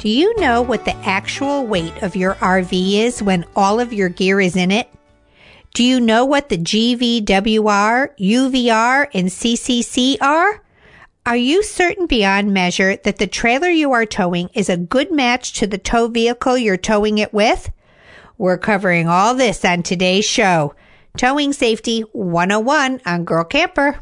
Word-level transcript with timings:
Do 0.00 0.08
you 0.08 0.34
know 0.40 0.62
what 0.62 0.86
the 0.86 0.96
actual 1.06 1.66
weight 1.66 2.02
of 2.02 2.16
your 2.16 2.36
RV 2.36 2.94
is 2.94 3.22
when 3.22 3.44
all 3.54 3.80
of 3.80 3.92
your 3.92 4.08
gear 4.08 4.40
is 4.40 4.56
in 4.56 4.70
it? 4.70 4.88
Do 5.74 5.84
you 5.84 6.00
know 6.00 6.24
what 6.24 6.48
the 6.48 6.56
GVWR, 6.56 8.16
UVR, 8.18 9.06
and 9.12 9.28
CCC 9.28 10.16
are? 10.22 10.62
Are 11.26 11.36
you 11.36 11.62
certain 11.62 12.06
beyond 12.06 12.54
measure 12.54 12.96
that 12.96 13.18
the 13.18 13.26
trailer 13.26 13.68
you 13.68 13.92
are 13.92 14.06
towing 14.06 14.48
is 14.54 14.70
a 14.70 14.78
good 14.78 15.12
match 15.12 15.52
to 15.58 15.66
the 15.66 15.76
tow 15.76 16.08
vehicle 16.08 16.56
you're 16.56 16.78
towing 16.78 17.18
it 17.18 17.34
with? 17.34 17.70
We're 18.38 18.56
covering 18.56 19.06
all 19.06 19.34
this 19.34 19.66
on 19.66 19.82
today's 19.82 20.24
show. 20.24 20.74
Towing 21.18 21.52
Safety 21.52 22.00
101 22.12 23.02
on 23.04 23.24
Girl 23.26 23.44
Camper. 23.44 24.00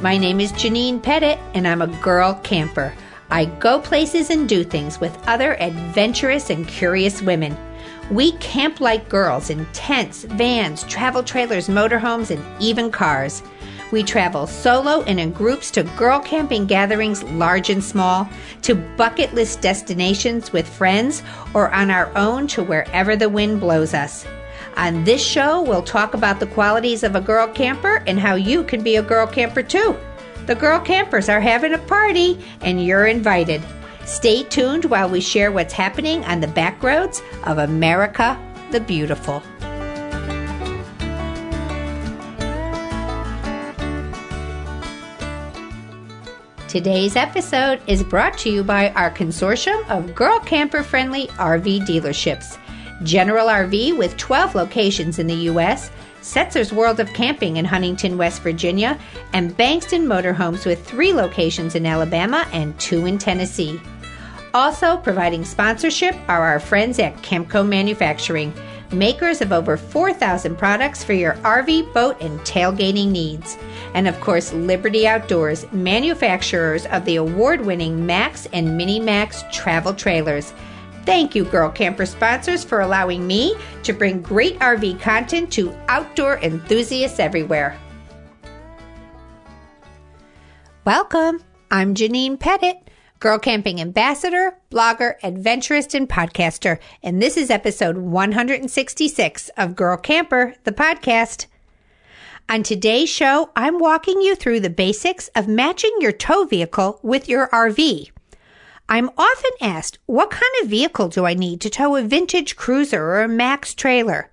My 0.00 0.16
name 0.16 0.40
is 0.40 0.52
Janine 0.52 1.02
Pettit, 1.02 1.40
and 1.54 1.66
I'm 1.66 1.82
a 1.82 1.88
girl 2.00 2.34
camper. 2.44 2.94
I 3.30 3.46
go 3.46 3.80
places 3.80 4.30
and 4.30 4.48
do 4.48 4.62
things 4.62 5.00
with 5.00 5.18
other 5.26 5.60
adventurous 5.60 6.50
and 6.50 6.68
curious 6.68 7.20
women. 7.20 7.56
We 8.10 8.32
camp 8.32 8.80
like 8.80 9.08
girls 9.08 9.50
in 9.50 9.66
tents, 9.72 10.22
vans, 10.22 10.84
travel 10.84 11.24
trailers, 11.24 11.68
motorhomes, 11.68 12.30
and 12.30 12.62
even 12.62 12.92
cars. 12.92 13.42
We 13.90 14.04
travel 14.04 14.46
solo 14.46 15.02
and 15.02 15.18
in 15.18 15.32
groups 15.32 15.70
to 15.72 15.82
girl 15.82 16.20
camping 16.20 16.66
gatherings, 16.66 17.24
large 17.24 17.68
and 17.68 17.82
small, 17.82 18.28
to 18.62 18.76
bucket 18.76 19.34
list 19.34 19.62
destinations 19.62 20.52
with 20.52 20.68
friends, 20.68 21.22
or 21.54 21.72
on 21.74 21.90
our 21.90 22.16
own 22.16 22.46
to 22.48 22.62
wherever 22.62 23.16
the 23.16 23.28
wind 23.28 23.60
blows 23.60 23.94
us. 23.94 24.24
On 24.78 25.02
this 25.02 25.20
show, 25.20 25.60
we'll 25.60 25.82
talk 25.82 26.14
about 26.14 26.38
the 26.38 26.46
qualities 26.46 27.02
of 27.02 27.16
a 27.16 27.20
girl 27.20 27.48
camper 27.48 27.96
and 28.06 28.20
how 28.20 28.36
you 28.36 28.62
can 28.62 28.80
be 28.80 28.94
a 28.94 29.02
girl 29.02 29.26
camper 29.26 29.60
too. 29.60 29.96
The 30.46 30.54
girl 30.54 30.78
campers 30.78 31.28
are 31.28 31.40
having 31.40 31.74
a 31.74 31.78
party, 31.78 32.38
and 32.60 32.86
you're 32.86 33.06
invited. 33.06 33.60
Stay 34.04 34.44
tuned 34.44 34.84
while 34.84 35.10
we 35.10 35.20
share 35.20 35.50
what's 35.50 35.74
happening 35.74 36.24
on 36.26 36.40
the 36.40 36.46
back 36.46 36.80
roads 36.80 37.22
of 37.42 37.58
America 37.58 38.40
the 38.70 38.78
Beautiful. 38.78 39.42
Today's 46.68 47.16
episode 47.16 47.80
is 47.88 48.04
brought 48.04 48.38
to 48.38 48.50
you 48.50 48.62
by 48.62 48.90
our 48.90 49.10
consortium 49.10 49.84
of 49.90 50.14
girl 50.14 50.38
camper 50.38 50.84
friendly 50.84 51.26
RV 51.28 51.80
dealerships. 51.80 52.58
General 53.02 53.46
RV 53.46 53.96
with 53.96 54.16
12 54.16 54.54
locations 54.54 55.18
in 55.18 55.26
the 55.26 55.34
U.S., 55.34 55.90
Setzer's 56.20 56.72
World 56.72 56.98
of 56.98 57.12
Camping 57.12 57.56
in 57.56 57.64
Huntington, 57.64 58.18
West 58.18 58.42
Virginia, 58.42 58.98
and 59.32 59.56
Bankston 59.56 60.04
Motorhomes 60.04 60.66
with 60.66 60.84
three 60.84 61.12
locations 61.12 61.74
in 61.74 61.86
Alabama 61.86 62.46
and 62.52 62.78
two 62.80 63.06
in 63.06 63.18
Tennessee. 63.18 63.80
Also 64.52 64.96
providing 64.96 65.44
sponsorship 65.44 66.16
are 66.28 66.42
our 66.42 66.58
friends 66.58 66.98
at 66.98 67.16
Camco 67.18 67.66
Manufacturing, 67.66 68.52
makers 68.92 69.40
of 69.40 69.52
over 69.52 69.76
4,000 69.76 70.56
products 70.56 71.04
for 71.04 71.12
your 71.12 71.34
RV, 71.34 71.92
boat, 71.92 72.20
and 72.20 72.40
tailgating 72.40 73.10
needs. 73.10 73.56
And 73.94 74.08
of 74.08 74.18
course, 74.20 74.52
Liberty 74.52 75.06
Outdoors, 75.06 75.70
manufacturers 75.72 76.86
of 76.86 77.04
the 77.04 77.16
award 77.16 77.64
winning 77.64 78.06
Max 78.06 78.46
and 78.52 78.76
Mini 78.76 78.98
Max 78.98 79.44
travel 79.52 79.94
trailers. 79.94 80.52
Thank 81.08 81.34
you, 81.34 81.44
Girl 81.46 81.70
Camper 81.70 82.04
sponsors, 82.04 82.62
for 82.62 82.82
allowing 82.82 83.26
me 83.26 83.56
to 83.82 83.94
bring 83.94 84.20
great 84.20 84.58
RV 84.58 85.00
content 85.00 85.50
to 85.52 85.74
outdoor 85.88 86.36
enthusiasts 86.40 87.18
everywhere. 87.18 87.78
Welcome. 90.84 91.42
I'm 91.70 91.94
Janine 91.94 92.38
Pettit, 92.38 92.90
Girl 93.20 93.38
Camping 93.38 93.80
Ambassador, 93.80 94.58
blogger, 94.70 95.14
adventurist, 95.22 95.94
and 95.94 96.06
podcaster. 96.06 96.78
And 97.02 97.22
this 97.22 97.38
is 97.38 97.48
episode 97.48 97.96
166 97.96 99.48
of 99.56 99.74
Girl 99.74 99.96
Camper, 99.96 100.56
the 100.64 100.72
podcast. 100.72 101.46
On 102.50 102.62
today's 102.62 103.08
show, 103.08 103.48
I'm 103.56 103.78
walking 103.78 104.20
you 104.20 104.34
through 104.34 104.60
the 104.60 104.68
basics 104.68 105.28
of 105.34 105.48
matching 105.48 105.96
your 106.00 106.12
tow 106.12 106.44
vehicle 106.44 107.00
with 107.02 107.30
your 107.30 107.48
RV. 107.48 108.10
I'm 108.90 109.10
often 109.18 109.50
asked, 109.60 109.98
what 110.06 110.30
kind 110.30 110.50
of 110.62 110.70
vehicle 110.70 111.08
do 111.08 111.26
I 111.26 111.34
need 111.34 111.60
to 111.60 111.68
tow 111.68 111.96
a 111.96 112.02
vintage 112.02 112.56
cruiser 112.56 113.02
or 113.02 113.20
a 113.20 113.28
max 113.28 113.74
trailer? 113.74 114.30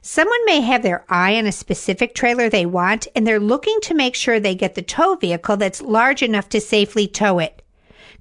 Someone 0.00 0.38
may 0.46 0.60
have 0.60 0.84
their 0.84 1.04
eye 1.08 1.34
on 1.34 1.44
a 1.44 1.52
specific 1.52 2.14
trailer 2.14 2.48
they 2.48 2.66
want 2.66 3.08
and 3.16 3.26
they're 3.26 3.40
looking 3.40 3.80
to 3.82 3.94
make 3.94 4.14
sure 4.14 4.38
they 4.38 4.54
get 4.54 4.76
the 4.76 4.82
tow 4.82 5.16
vehicle 5.16 5.56
that's 5.56 5.82
large 5.82 6.22
enough 6.22 6.48
to 6.50 6.60
safely 6.60 7.08
tow 7.08 7.40
it. 7.40 7.62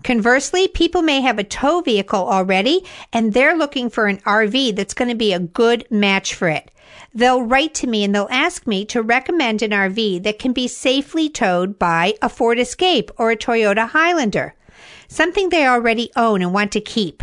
Conversely, 0.04 0.68
people 0.68 1.04
may 1.04 1.22
have 1.22 1.38
a 1.38 1.44
tow 1.44 1.82
vehicle 1.82 2.28
already 2.28 2.84
and 3.14 3.34
they're 3.34 3.56
looking 3.56 3.92
for 3.92 4.08
an 4.08 4.18
RV 4.22 4.76
that's 4.76 4.96
going 4.96 5.10
to 5.10 5.16
be 5.16 5.34
a 5.34 5.40
good 5.40 5.86
match 5.92 6.34
for 6.34 6.50
it. 6.50 6.72
They'll 7.14 7.44
write 7.44 7.76
to 7.76 7.88
me 7.88 8.04
and 8.04 8.16
they'll 8.16 8.28
ask 8.32 8.66
me 8.66 8.86
to 8.86 9.04
recommend 9.04 9.62
an 9.62 9.70
RV 9.70 10.24
that 10.24 10.40
can 10.40 10.52
be 10.52 10.68
safely 10.68 11.30
towed 11.30 11.78
by 11.78 12.16
a 12.24 12.30
Ford 12.30 12.58
Escape 12.58 13.12
or 13.18 13.30
a 13.30 13.38
Toyota 13.38 13.90
Highlander 13.90 14.56
something 15.10 15.50
they 15.50 15.68
already 15.68 16.10
own 16.16 16.42
and 16.42 16.54
want 16.54 16.72
to 16.72 16.80
keep. 16.80 17.22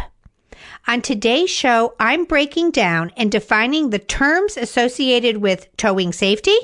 On 0.89 1.03
today's 1.03 1.51
show, 1.51 1.95
I'm 1.99 2.25
breaking 2.25 2.71
down 2.71 3.11
and 3.17 3.33
defining 3.33 3.91
the 3.91 3.99
terms 3.99 4.57
associated 4.57 5.39
with 5.39 5.75
towing 5.77 6.13
safety. 6.13 6.57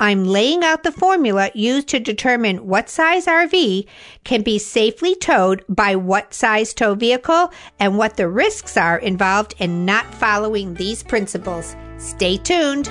I'm 0.00 0.24
laying 0.24 0.64
out 0.64 0.82
the 0.82 0.90
formula 0.90 1.50
used 1.54 1.86
to 1.88 2.00
determine 2.00 2.66
what 2.66 2.88
size 2.88 3.26
RV 3.26 3.86
can 4.24 4.42
be 4.42 4.58
safely 4.58 5.14
towed 5.14 5.64
by 5.68 5.94
what 5.94 6.34
size 6.34 6.74
tow 6.74 6.94
vehicle 6.94 7.52
and 7.78 7.96
what 7.96 8.16
the 8.16 8.28
risks 8.28 8.76
are 8.76 8.98
involved 8.98 9.54
in 9.58 9.84
not 9.84 10.12
following 10.14 10.74
these 10.74 11.02
principles. 11.04 11.76
Stay 11.98 12.38
tuned. 12.38 12.90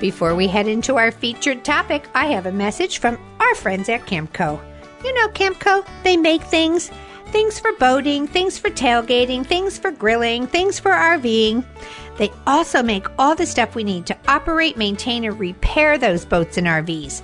Before 0.00 0.34
we 0.34 0.48
head 0.48 0.66
into 0.66 0.96
our 0.96 1.10
featured 1.10 1.62
topic, 1.62 2.08
I 2.14 2.26
have 2.28 2.46
a 2.46 2.52
message 2.52 2.98
from 2.98 3.18
our 3.38 3.54
friends 3.54 3.90
at 3.90 4.06
Camco. 4.06 4.58
You 5.04 5.12
know, 5.12 5.28
Camco, 5.28 5.86
they 6.02 6.16
make 6.16 6.42
things 6.42 6.90
things 7.26 7.60
for 7.60 7.72
boating, 7.74 8.26
things 8.26 8.58
for 8.58 8.70
tailgating, 8.70 9.46
things 9.46 9.78
for 9.78 9.92
grilling, 9.92 10.46
things 10.46 10.80
for 10.80 10.90
RVing. 10.90 11.64
They 12.16 12.32
also 12.46 12.82
make 12.82 13.06
all 13.18 13.36
the 13.36 13.46
stuff 13.46 13.74
we 13.74 13.84
need 13.84 14.06
to 14.06 14.16
operate, 14.26 14.76
maintain, 14.76 15.24
and 15.24 15.38
repair 15.38 15.96
those 15.96 16.24
boats 16.24 16.56
and 16.56 16.66
RVs. 16.66 17.20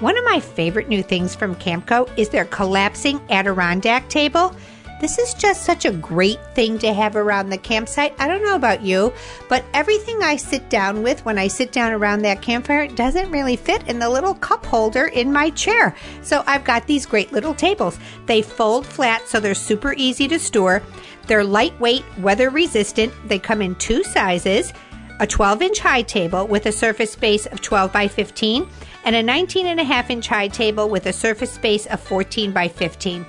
One 0.00 0.18
of 0.18 0.24
my 0.24 0.40
favorite 0.40 0.88
new 0.88 1.02
things 1.02 1.36
from 1.36 1.54
Camco 1.56 2.10
is 2.18 2.30
their 2.30 2.46
collapsing 2.46 3.20
Adirondack 3.30 4.08
table. 4.08 4.56
This 5.04 5.18
is 5.18 5.34
just 5.34 5.64
such 5.64 5.84
a 5.84 5.92
great 5.92 6.40
thing 6.54 6.78
to 6.78 6.94
have 6.94 7.14
around 7.14 7.50
the 7.50 7.58
campsite. 7.58 8.14
I 8.18 8.26
don't 8.26 8.42
know 8.42 8.54
about 8.54 8.80
you, 8.80 9.12
but 9.50 9.62
everything 9.74 10.22
I 10.22 10.36
sit 10.36 10.70
down 10.70 11.02
with 11.02 11.22
when 11.26 11.36
I 11.36 11.46
sit 11.46 11.72
down 11.72 11.92
around 11.92 12.22
that 12.22 12.40
campfire 12.40 12.88
doesn't 12.88 13.30
really 13.30 13.56
fit 13.56 13.86
in 13.86 13.98
the 13.98 14.08
little 14.08 14.32
cup 14.32 14.64
holder 14.64 15.08
in 15.08 15.30
my 15.30 15.50
chair. 15.50 15.94
So 16.22 16.42
I've 16.46 16.64
got 16.64 16.86
these 16.86 17.04
great 17.04 17.32
little 17.32 17.52
tables. 17.52 17.98
They 18.24 18.40
fold 18.40 18.86
flat 18.86 19.28
so 19.28 19.40
they're 19.40 19.54
super 19.54 19.92
easy 19.98 20.26
to 20.26 20.38
store. 20.38 20.82
They're 21.26 21.44
lightweight, 21.44 22.04
weather 22.20 22.48
resistant. 22.48 23.12
They 23.28 23.38
come 23.38 23.60
in 23.60 23.74
two 23.74 24.04
sizes 24.04 24.72
a 25.20 25.26
12 25.26 25.62
inch 25.62 25.78
high 25.80 26.02
table 26.02 26.46
with 26.46 26.64
a 26.64 26.72
surface 26.72 27.12
space 27.12 27.44
of 27.46 27.60
12 27.60 27.92
by 27.92 28.08
15, 28.08 28.66
and 29.04 29.14
a 29.14 29.22
19 29.22 29.66
and 29.66 29.78
a 29.78 29.84
half 29.84 30.10
inch 30.10 30.28
high 30.28 30.48
table 30.48 30.88
with 30.88 31.04
a 31.06 31.12
surface 31.12 31.52
space 31.52 31.86
of 31.86 32.00
14 32.00 32.52
by 32.52 32.68
15. 32.68 33.24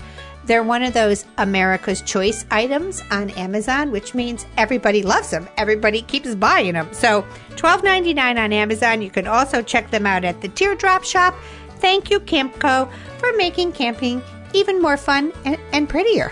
They're 0.45 0.63
one 0.63 0.83
of 0.83 0.93
those 0.93 1.25
America's 1.37 2.01
Choice 2.01 2.45
items 2.51 3.03
on 3.11 3.31
Amazon, 3.31 3.91
which 3.91 4.13
means 4.13 4.45
everybody 4.57 5.01
loves 5.01 5.31
them. 5.31 5.47
Everybody 5.57 6.03
keeps 6.03 6.35
buying 6.35 6.73
them. 6.73 6.87
So, 6.91 7.23
$12.99 7.51 8.37
on 8.37 8.53
Amazon. 8.53 9.01
You 9.01 9.09
can 9.09 9.27
also 9.27 9.61
check 9.61 9.89
them 9.89 10.05
out 10.05 10.23
at 10.23 10.41
the 10.41 10.49
Teardrop 10.49 11.03
Shop. 11.03 11.35
Thank 11.79 12.09
you, 12.09 12.19
Camco, 12.19 12.91
for 13.17 13.33
making 13.37 13.71
camping 13.71 14.21
even 14.53 14.81
more 14.81 14.97
fun 14.97 15.33
and, 15.45 15.57
and 15.73 15.89
prettier. 15.89 16.31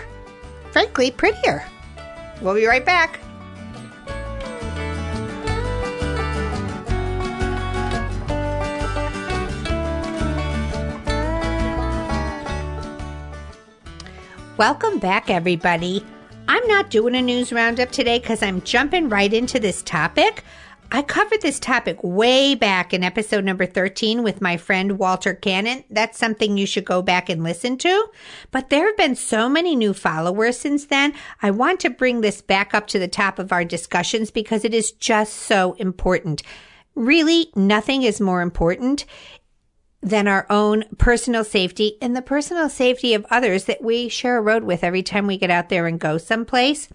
Frankly, 0.70 1.10
prettier. 1.10 1.64
We'll 2.40 2.54
be 2.54 2.66
right 2.66 2.84
back. 2.84 3.20
Welcome 14.56 15.00
back, 15.00 15.30
everybody. 15.30 16.06
I'm 16.46 16.64
not 16.68 16.88
doing 16.88 17.16
a 17.16 17.22
news 17.22 17.52
roundup 17.52 17.90
today 17.90 18.20
because 18.20 18.40
I'm 18.40 18.62
jumping 18.62 19.08
right 19.08 19.32
into 19.32 19.58
this 19.58 19.82
topic. 19.82 20.44
I 20.92 21.02
covered 21.02 21.42
this 21.42 21.58
topic 21.58 21.98
way 22.04 22.54
back 22.54 22.94
in 22.94 23.02
episode 23.02 23.44
number 23.44 23.66
13 23.66 24.22
with 24.22 24.40
my 24.40 24.56
friend 24.56 24.96
Walter 24.96 25.34
Cannon. 25.34 25.82
That's 25.90 26.20
something 26.20 26.56
you 26.56 26.66
should 26.66 26.84
go 26.84 27.02
back 27.02 27.28
and 27.28 27.42
listen 27.42 27.76
to. 27.78 28.06
But 28.52 28.70
there 28.70 28.86
have 28.86 28.96
been 28.96 29.16
so 29.16 29.48
many 29.48 29.74
new 29.74 29.92
followers 29.92 30.56
since 30.56 30.86
then. 30.86 31.14
I 31.42 31.50
want 31.50 31.80
to 31.80 31.90
bring 31.90 32.20
this 32.20 32.40
back 32.40 32.74
up 32.74 32.86
to 32.88 33.00
the 33.00 33.08
top 33.08 33.40
of 33.40 33.50
our 33.50 33.64
discussions 33.64 34.30
because 34.30 34.64
it 34.64 34.72
is 34.72 34.92
just 34.92 35.32
so 35.32 35.72
important. 35.80 36.44
Really, 36.94 37.50
nothing 37.56 38.04
is 38.04 38.20
more 38.20 38.40
important 38.40 39.04
than 40.04 40.28
our 40.28 40.46
own 40.50 40.84
personal 40.98 41.42
safety 41.42 41.96
and 42.02 42.14
the 42.14 42.22
personal 42.22 42.68
safety 42.68 43.14
of 43.14 43.26
others 43.30 43.64
that 43.64 43.82
we 43.82 44.08
share 44.08 44.36
a 44.36 44.42
road 44.42 44.62
with 44.62 44.84
every 44.84 45.02
time 45.02 45.26
we 45.26 45.38
get 45.38 45.50
out 45.50 45.70
there 45.70 45.86
and 45.86 45.98
go 45.98 46.18
someplace. 46.18 46.90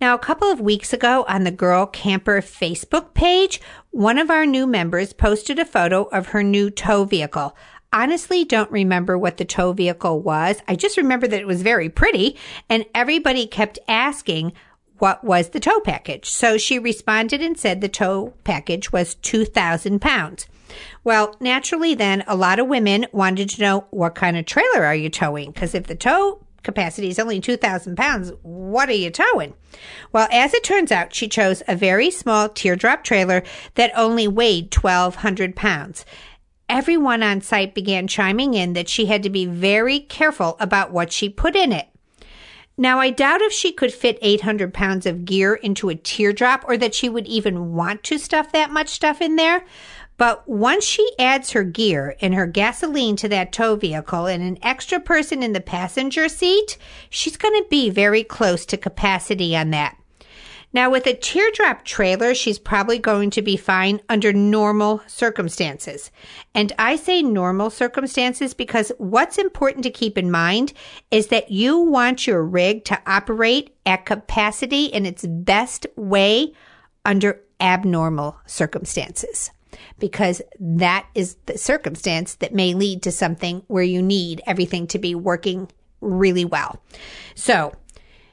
Now, 0.00 0.14
a 0.14 0.18
couple 0.18 0.50
of 0.50 0.60
weeks 0.60 0.92
ago 0.92 1.26
on 1.28 1.42
the 1.42 1.50
Girl 1.50 1.86
Camper 1.86 2.40
Facebook 2.40 3.12
page, 3.12 3.60
one 3.90 4.16
of 4.16 4.30
our 4.30 4.46
new 4.46 4.66
members 4.66 5.12
posted 5.12 5.58
a 5.58 5.64
photo 5.64 6.04
of 6.04 6.28
her 6.28 6.42
new 6.42 6.70
tow 6.70 7.04
vehicle. 7.04 7.54
Honestly, 7.92 8.44
don't 8.44 8.70
remember 8.70 9.18
what 9.18 9.36
the 9.36 9.44
tow 9.44 9.72
vehicle 9.72 10.20
was. 10.20 10.62
I 10.68 10.76
just 10.76 10.96
remember 10.96 11.26
that 11.26 11.40
it 11.40 11.46
was 11.46 11.62
very 11.62 11.88
pretty 11.88 12.36
and 12.68 12.86
everybody 12.94 13.46
kept 13.46 13.80
asking 13.88 14.52
what 14.98 15.24
was 15.24 15.48
the 15.48 15.60
tow 15.60 15.80
package. 15.80 16.30
So 16.30 16.56
she 16.56 16.78
responded 16.78 17.42
and 17.42 17.58
said 17.58 17.80
the 17.80 17.88
tow 17.88 18.34
package 18.44 18.92
was 18.92 19.16
2,000 19.16 20.00
pounds. 20.00 20.46
Well, 21.04 21.36
naturally 21.40 21.94
then 21.94 22.24
a 22.26 22.36
lot 22.36 22.58
of 22.58 22.66
women 22.66 23.06
wanted 23.12 23.50
to 23.50 23.62
know 23.62 23.86
what 23.90 24.14
kind 24.14 24.36
of 24.36 24.46
trailer 24.46 24.84
are 24.84 24.94
you 24.94 25.08
towing? 25.08 25.50
Because 25.50 25.74
if 25.74 25.86
the 25.86 25.94
tow 25.94 26.44
capacity 26.62 27.08
is 27.08 27.18
only 27.18 27.40
2,000 27.40 27.96
pounds. 27.96 28.32
What 28.42 28.88
are 28.88 28.92
you 28.92 29.10
towing? 29.10 29.54
Well, 30.12 30.28
as 30.30 30.54
it 30.54 30.64
turns 30.64 30.92
out, 30.92 31.14
she 31.14 31.28
chose 31.28 31.62
a 31.66 31.76
very 31.76 32.10
small 32.10 32.48
teardrop 32.48 33.04
trailer 33.04 33.42
that 33.74 33.92
only 33.96 34.28
weighed 34.28 34.74
1,200 34.74 35.56
pounds. 35.56 36.04
Everyone 36.68 37.22
on 37.22 37.40
site 37.40 37.74
began 37.74 38.06
chiming 38.06 38.54
in 38.54 38.74
that 38.74 38.88
she 38.88 39.06
had 39.06 39.22
to 39.24 39.30
be 39.30 39.46
very 39.46 40.00
careful 40.00 40.56
about 40.60 40.92
what 40.92 41.12
she 41.12 41.28
put 41.28 41.56
in 41.56 41.72
it. 41.72 41.88
Now, 42.76 42.98
I 42.98 43.10
doubt 43.10 43.42
if 43.42 43.52
she 43.52 43.72
could 43.72 43.92
fit 43.92 44.18
800 44.22 44.72
pounds 44.72 45.04
of 45.04 45.26
gear 45.26 45.54
into 45.54 45.90
a 45.90 45.94
teardrop 45.94 46.64
or 46.66 46.78
that 46.78 46.94
she 46.94 47.10
would 47.10 47.26
even 47.26 47.74
want 47.74 48.02
to 48.04 48.16
stuff 48.16 48.52
that 48.52 48.70
much 48.70 48.88
stuff 48.88 49.20
in 49.20 49.36
there. 49.36 49.66
But 50.20 50.46
once 50.46 50.84
she 50.84 51.10
adds 51.18 51.52
her 51.52 51.64
gear 51.64 52.14
and 52.20 52.34
her 52.34 52.46
gasoline 52.46 53.16
to 53.16 53.28
that 53.30 53.52
tow 53.52 53.74
vehicle 53.74 54.26
and 54.26 54.42
an 54.42 54.58
extra 54.60 55.00
person 55.00 55.42
in 55.42 55.54
the 55.54 55.62
passenger 55.62 56.28
seat, 56.28 56.76
she's 57.08 57.38
going 57.38 57.54
to 57.54 57.66
be 57.70 57.88
very 57.88 58.22
close 58.22 58.66
to 58.66 58.76
capacity 58.76 59.56
on 59.56 59.70
that. 59.70 59.96
Now, 60.74 60.90
with 60.90 61.06
a 61.06 61.14
teardrop 61.14 61.86
trailer, 61.86 62.34
she's 62.34 62.58
probably 62.58 62.98
going 62.98 63.30
to 63.30 63.40
be 63.40 63.56
fine 63.56 64.02
under 64.10 64.30
normal 64.30 65.00
circumstances. 65.06 66.10
And 66.54 66.70
I 66.78 66.96
say 66.96 67.22
normal 67.22 67.70
circumstances 67.70 68.52
because 68.52 68.92
what's 68.98 69.38
important 69.38 69.84
to 69.84 69.90
keep 69.90 70.18
in 70.18 70.30
mind 70.30 70.74
is 71.10 71.28
that 71.28 71.50
you 71.50 71.78
want 71.78 72.26
your 72.26 72.44
rig 72.44 72.84
to 72.84 73.00
operate 73.06 73.74
at 73.86 74.04
capacity 74.04 74.84
in 74.84 75.06
its 75.06 75.24
best 75.26 75.86
way 75.96 76.52
under 77.06 77.40
abnormal 77.58 78.36
circumstances 78.44 79.50
because 79.98 80.42
that 80.58 81.06
is 81.14 81.36
the 81.46 81.58
circumstance 81.58 82.34
that 82.36 82.54
may 82.54 82.74
lead 82.74 83.02
to 83.02 83.12
something 83.12 83.62
where 83.66 83.82
you 83.82 84.02
need 84.02 84.42
everything 84.46 84.86
to 84.88 84.98
be 84.98 85.14
working 85.14 85.68
really 86.00 86.44
well. 86.44 86.82
So 87.34 87.74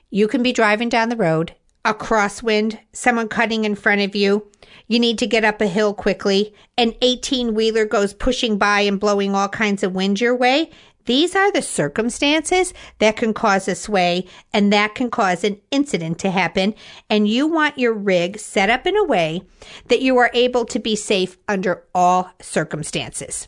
you 0.10 0.28
can 0.28 0.44
be 0.44 0.54
driving 0.54 0.90
down 0.90 1.10
the 1.10 1.16
road, 1.18 1.54
a 1.84 1.94
crosswind, 1.94 2.80
someone 2.94 3.28
cutting 3.28 3.66
in 3.66 3.76
front 3.76 4.02
of 4.02 4.16
you. 4.16 4.50
You 4.88 5.00
need 5.00 5.18
to 5.20 5.28
get 5.28 5.46
up 5.46 5.62
a 5.62 5.68
hill 5.68 5.94
quickly. 5.94 6.54
An 6.78 6.94
18 7.02 7.54
wheeler 7.54 7.86
goes 7.86 8.14
pushing 8.14 8.58
by 8.58 8.82
and 8.82 9.00
blowing 9.00 9.36
all 9.36 9.50
kinds 9.50 9.84
of 9.84 9.94
wind 9.94 10.22
your 10.22 10.36
way. 10.36 10.72
These 11.08 11.38
are 11.38 11.52
the 11.52 11.62
circumstances 11.62 12.74
that 13.00 13.16
can 13.16 13.34
cause 13.34 13.68
a 13.68 13.76
sway 13.76 14.28
and 14.54 14.72
that 14.74 14.94
can 14.94 15.10
cause 15.10 15.44
an 15.44 15.60
incident 15.72 16.20
to 16.20 16.32
happen. 16.32 16.76
And 17.10 17.28
you 17.28 17.48
want 17.48 17.80
your 17.80 17.94
rig 17.94 18.38
set 18.38 18.70
up 18.70 18.86
in 18.86 18.96
a 18.96 19.06
way 19.06 19.42
that 19.88 20.02
you 20.02 20.18
are 20.18 20.30
able 20.34 20.66
to 20.66 20.80
be 20.80 20.98
safe 20.98 21.38
under 21.48 21.86
all 21.96 22.30
circumstances. 22.42 23.48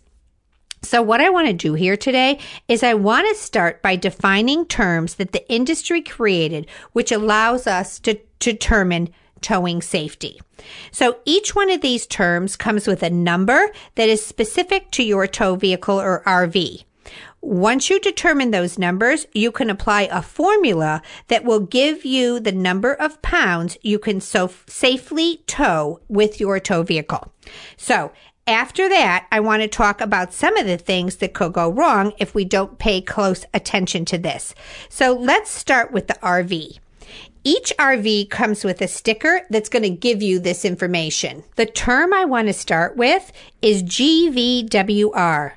So 0.81 1.01
what 1.01 1.19
I 1.19 1.29
want 1.29 1.47
to 1.47 1.53
do 1.53 1.73
here 1.73 1.97
today 1.97 2.39
is 2.69 2.81
I 2.81 2.93
want 2.93 3.27
to 3.27 3.35
start 3.35 3.81
by 3.81 3.97
defining 3.97 4.65
terms 4.65 5.15
that 5.15 5.33
the 5.33 5.51
industry 5.51 6.01
created, 6.01 6.65
which 6.93 7.11
allows 7.11 7.67
us 7.67 7.99
to 7.99 8.17
determine 8.39 9.09
towing 9.41 9.81
safety. 9.81 10.39
So 10.91 11.17
each 11.25 11.55
one 11.55 11.69
of 11.69 11.81
these 11.81 12.07
terms 12.07 12.55
comes 12.55 12.87
with 12.87 13.03
a 13.03 13.09
number 13.09 13.71
that 13.95 14.07
is 14.07 14.25
specific 14.25 14.91
to 14.91 15.03
your 15.03 15.27
tow 15.27 15.55
vehicle 15.55 15.99
or 15.99 16.23
RV. 16.25 16.85
Once 17.41 17.89
you 17.89 17.99
determine 17.99 18.51
those 18.51 18.77
numbers, 18.77 19.25
you 19.33 19.51
can 19.51 19.69
apply 19.69 20.01
a 20.11 20.21
formula 20.21 21.01
that 21.27 21.45
will 21.45 21.59
give 21.59 22.03
you 22.03 22.39
the 22.39 22.51
number 22.51 22.93
of 22.93 23.21
pounds 23.21 23.77
you 23.81 23.97
can 23.97 24.19
so 24.19 24.51
safely 24.67 25.41
tow 25.47 25.99
with 26.09 26.39
your 26.39 26.59
tow 26.59 26.83
vehicle. 26.83 27.31
So 27.77 28.11
after 28.45 28.89
that, 28.89 29.27
I 29.31 29.39
want 29.39 29.61
to 29.61 29.67
talk 29.67 30.01
about 30.01 30.33
some 30.33 30.57
of 30.57 30.65
the 30.65 30.77
things 30.77 31.17
that 31.17 31.33
could 31.33 31.53
go 31.53 31.69
wrong 31.69 32.13
if 32.17 32.33
we 32.33 32.45
don't 32.45 32.79
pay 32.79 32.99
close 32.99 33.45
attention 33.53 34.05
to 34.05 34.17
this. 34.17 34.53
So 34.89 35.13
let's 35.13 35.51
start 35.51 35.91
with 35.91 36.07
the 36.07 36.15
RV. 36.15 36.79
Each 37.43 37.71
RV 37.79 38.29
comes 38.29 38.65
with 38.65 38.81
a 38.81 38.87
sticker 38.87 39.41
that's 39.49 39.69
going 39.69 39.83
to 39.83 39.89
give 39.89 40.21
you 40.21 40.39
this 40.39 40.65
information. 40.65 41.43
The 41.55 41.65
term 41.65 42.13
I 42.13 42.25
want 42.25 42.47
to 42.47 42.53
start 42.53 42.97
with 42.97 43.31
is 43.61 43.81
GVWR. 43.83 45.53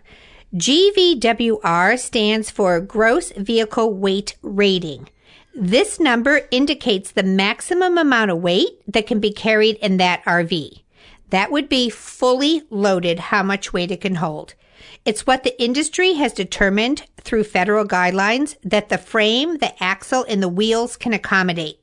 GVWR 0.55 1.99
stands 1.99 2.51
for 2.51 2.79
Gross 2.79 3.33
Vehicle 3.33 3.95
Weight 3.95 4.37
Rating. 4.43 5.09
This 5.55 5.99
number 5.99 6.43
indicates 6.51 7.11
the 7.11 7.23
maximum 7.23 7.97
amount 7.97 8.31
of 8.31 8.43
weight 8.43 8.83
that 8.87 9.07
can 9.07 9.19
be 9.19 9.33
carried 9.33 9.77
in 9.77 9.97
that 9.97 10.23
RV. 10.25 10.83
That 11.31 11.51
would 11.51 11.71
be 11.71 11.89
fully 11.89 12.65
loaded 12.69 13.19
how 13.19 13.43
much 13.43 13.73
weight 13.73 13.91
it 13.91 14.03
can 14.03 14.17
hold. 14.17 14.53
It's 15.07 15.27
what 15.27 15.43
the 15.43 15.61
industry 15.63 16.13
has 16.15 16.35
determined 16.35 17.07
through 17.17 17.45
federal 17.45 17.87
guidelines 17.87 18.57
that 18.63 18.91
the 18.91 18.99
frame, 18.99 19.57
the 19.57 19.83
axle, 19.83 20.27
and 20.29 20.43
the 20.43 20.51
wheels 20.51 20.99
can 20.99 21.15
accommodate. 21.15 21.82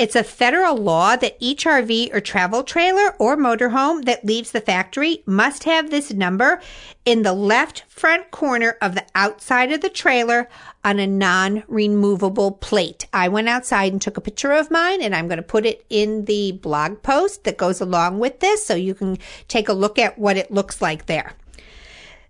It's 0.00 0.16
a 0.16 0.24
federal 0.24 0.78
law 0.78 1.16
that 1.16 1.36
each 1.40 1.66
RV 1.66 2.14
or 2.14 2.22
travel 2.22 2.62
trailer 2.62 3.14
or 3.18 3.36
motorhome 3.36 4.06
that 4.06 4.24
leaves 4.24 4.50
the 4.50 4.62
factory 4.62 5.22
must 5.26 5.64
have 5.64 5.90
this 5.90 6.10
number 6.10 6.62
in 7.04 7.20
the 7.20 7.34
left 7.34 7.84
front 7.86 8.30
corner 8.30 8.78
of 8.80 8.94
the 8.94 9.04
outside 9.14 9.70
of 9.72 9.82
the 9.82 9.90
trailer 9.90 10.48
on 10.82 10.98
a 10.98 11.06
non 11.06 11.64
removable 11.68 12.52
plate. 12.52 13.04
I 13.12 13.28
went 13.28 13.50
outside 13.50 13.92
and 13.92 14.00
took 14.00 14.16
a 14.16 14.22
picture 14.22 14.52
of 14.52 14.70
mine 14.70 15.02
and 15.02 15.14
I'm 15.14 15.28
going 15.28 15.36
to 15.36 15.42
put 15.42 15.66
it 15.66 15.84
in 15.90 16.24
the 16.24 16.52
blog 16.52 17.02
post 17.02 17.44
that 17.44 17.58
goes 17.58 17.82
along 17.82 18.20
with 18.20 18.40
this 18.40 18.64
so 18.64 18.74
you 18.74 18.94
can 18.94 19.18
take 19.48 19.68
a 19.68 19.74
look 19.74 19.98
at 19.98 20.18
what 20.18 20.38
it 20.38 20.50
looks 20.50 20.80
like 20.80 21.04
there. 21.04 21.34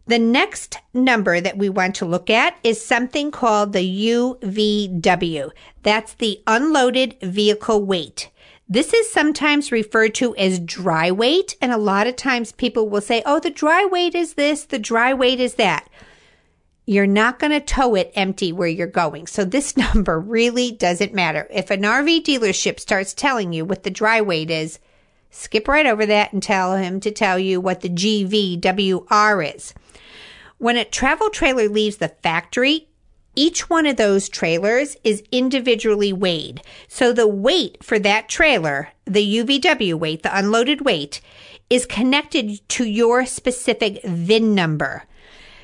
The 0.07 0.19
next 0.19 0.79
number 0.93 1.41
that 1.41 1.59
we 1.59 1.69
want 1.69 1.95
to 1.97 2.05
look 2.05 2.31
at 2.31 2.57
is 2.65 2.85
something 2.85 3.31
called 3.31 3.73
the 3.73 4.09
UVW. 4.09 5.51
That's 5.83 6.15
the 6.15 6.43
unloaded 6.47 7.17
vehicle 7.23 7.85
weight. 7.85 8.31
This 8.69 8.95
is 8.95 9.11
sometimes 9.11 9.73
referred 9.73 10.15
to 10.17 10.35
as 10.37 10.61
dry 10.61 11.11
weight, 11.11 11.57
and 11.61 11.73
a 11.73 11.77
lot 11.77 12.07
of 12.07 12.17
times 12.17 12.53
people 12.53 12.89
will 12.89 13.01
say, 13.01 13.23
oh, 13.27 13.41
the 13.41 13.51
dry 13.51 13.85
weight 13.85 14.15
is 14.15 14.35
this, 14.35 14.65
the 14.65 14.79
dry 14.79 15.13
weight 15.13 15.41
is 15.41 15.55
that. 15.55 15.89
You're 16.87 17.07
not 17.07 17.39
going 17.39 17.53
to 17.53 17.61
tow 17.61 17.95
it 17.95 18.13
empty 18.15 18.53
where 18.53 18.69
you're 18.69 18.87
going. 18.87 19.27
So 19.27 19.45
this 19.45 19.77
number 19.95 20.19
really 20.19 20.71
doesn't 20.71 21.15
matter. 21.15 21.47
If 21.51 21.71
an 21.71 21.83
RV 21.83 22.23
dealership 22.23 22.81
starts 22.81 23.13
telling 23.13 23.53
you 23.53 23.65
what 23.65 23.83
the 23.83 23.91
dry 23.91 24.21
weight 24.21 24.51
is, 24.51 24.79
skip 25.31 25.69
right 25.69 25.87
over 25.87 26.07
that 26.07 26.33
and 26.33 26.43
tell 26.43 26.77
him 26.77 27.01
to 27.01 27.11
tell 27.11 27.39
you 27.39 27.61
what 27.61 27.81
the 27.81 27.89
GVWR 27.89 29.55
is. 29.55 29.75
When 30.61 30.77
a 30.77 30.85
travel 30.85 31.31
trailer 31.31 31.71
leaves 31.71 31.97
the 31.97 32.09
factory, 32.23 32.87
each 33.35 33.71
one 33.71 33.87
of 33.87 33.97
those 33.97 34.29
trailers 34.29 34.95
is 35.03 35.23
individually 35.33 36.13
weighed. 36.13 36.61
So 36.87 37.15
the 37.15 37.27
weight 37.27 37.83
for 37.83 37.99
that 38.01 38.29
trailer, 38.29 38.91
the 39.07 39.39
UVW 39.39 39.95
weight, 39.95 40.23
the 40.23 40.39
unloaded 40.39 40.83
weight, 40.83 41.23
is 41.71 41.87
connected 41.87 42.61
to 42.69 42.85
your 42.85 43.25
specific 43.25 44.03
VIN 44.05 44.55
number. 44.55 45.05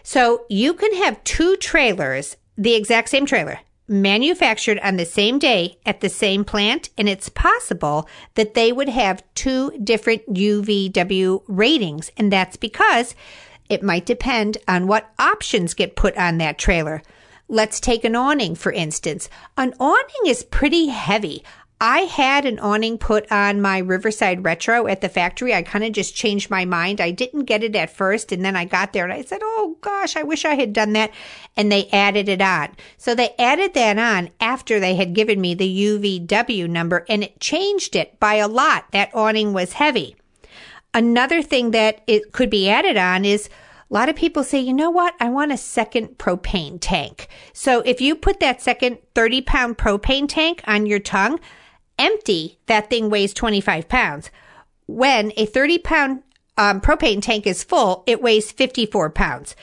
So 0.02 0.46
you 0.48 0.72
can 0.72 0.94
have 0.94 1.22
two 1.24 1.56
trailers, 1.56 2.38
the 2.56 2.74
exact 2.74 3.10
same 3.10 3.26
trailer, 3.26 3.60
manufactured 3.86 4.78
on 4.78 4.96
the 4.96 5.04
same 5.04 5.38
day 5.38 5.76
at 5.84 6.00
the 6.00 6.08
same 6.08 6.42
plant, 6.42 6.88
and 6.96 7.06
it's 7.06 7.28
possible 7.28 8.08
that 8.34 8.54
they 8.54 8.72
would 8.72 8.88
have 8.88 9.22
two 9.34 9.72
different 9.84 10.26
UVW 10.32 11.42
ratings. 11.48 12.10
And 12.16 12.32
that's 12.32 12.56
because 12.56 13.14
it 13.68 13.82
might 13.82 14.06
depend 14.06 14.58
on 14.66 14.86
what 14.86 15.12
options 15.18 15.74
get 15.74 15.96
put 15.96 16.16
on 16.16 16.38
that 16.38 16.58
trailer. 16.58 17.02
Let's 17.48 17.78
take 17.78 18.04
an 18.04 18.16
awning, 18.16 18.54
for 18.54 18.72
instance. 18.72 19.28
An 19.56 19.74
awning 19.78 20.26
is 20.26 20.42
pretty 20.42 20.88
heavy. 20.88 21.44
I 21.80 22.00
had 22.00 22.46
an 22.46 22.58
awning 22.58 22.96
put 22.96 23.30
on 23.30 23.60
my 23.60 23.78
Riverside 23.78 24.44
Retro 24.46 24.86
at 24.86 25.02
the 25.02 25.10
factory. 25.10 25.54
I 25.54 25.62
kind 25.62 25.84
of 25.84 25.92
just 25.92 26.16
changed 26.16 26.48
my 26.48 26.64
mind. 26.64 27.02
I 27.02 27.10
didn't 27.10 27.44
get 27.44 27.62
it 27.62 27.76
at 27.76 27.94
first, 27.94 28.32
and 28.32 28.42
then 28.42 28.56
I 28.56 28.64
got 28.64 28.94
there 28.94 29.04
and 29.04 29.12
I 29.12 29.20
said, 29.20 29.40
Oh 29.42 29.76
gosh, 29.82 30.16
I 30.16 30.22
wish 30.22 30.46
I 30.46 30.54
had 30.54 30.72
done 30.72 30.94
that. 30.94 31.10
And 31.54 31.70
they 31.70 31.88
added 31.88 32.30
it 32.30 32.40
on. 32.40 32.74
So 32.96 33.14
they 33.14 33.34
added 33.38 33.74
that 33.74 33.98
on 33.98 34.30
after 34.40 34.80
they 34.80 34.94
had 34.94 35.12
given 35.12 35.38
me 35.38 35.54
the 35.54 35.84
UVW 35.84 36.66
number, 36.68 37.04
and 37.10 37.22
it 37.22 37.40
changed 37.40 37.94
it 37.94 38.18
by 38.18 38.36
a 38.36 38.48
lot. 38.48 38.90
That 38.92 39.14
awning 39.14 39.52
was 39.52 39.74
heavy. 39.74 40.16
Another 40.96 41.42
thing 41.42 41.72
that 41.72 42.00
it 42.06 42.32
could 42.32 42.48
be 42.48 42.70
added 42.70 42.96
on 42.96 43.26
is 43.26 43.50
a 43.90 43.94
lot 43.94 44.08
of 44.08 44.16
people 44.16 44.42
say, 44.42 44.58
you 44.58 44.72
know 44.72 44.88
what? 44.88 45.14
I 45.20 45.28
want 45.28 45.52
a 45.52 45.58
second 45.58 46.16
propane 46.16 46.78
tank. 46.80 47.28
So 47.52 47.82
if 47.82 48.00
you 48.00 48.16
put 48.16 48.40
that 48.40 48.62
second 48.62 48.96
30 49.14 49.42
pound 49.42 49.76
propane 49.76 50.26
tank 50.26 50.62
on 50.66 50.86
your 50.86 50.98
tongue, 50.98 51.38
empty, 51.98 52.58
that 52.64 52.88
thing 52.88 53.10
weighs 53.10 53.34
25 53.34 53.90
pounds. 53.90 54.30
When 54.86 55.34
a 55.36 55.44
30 55.44 55.80
pound 55.80 56.22
um, 56.56 56.80
propane 56.80 57.20
tank 57.20 57.46
is 57.46 57.62
full, 57.62 58.02
it 58.06 58.22
weighs 58.22 58.50
54 58.50 59.10
pounds. 59.10 59.54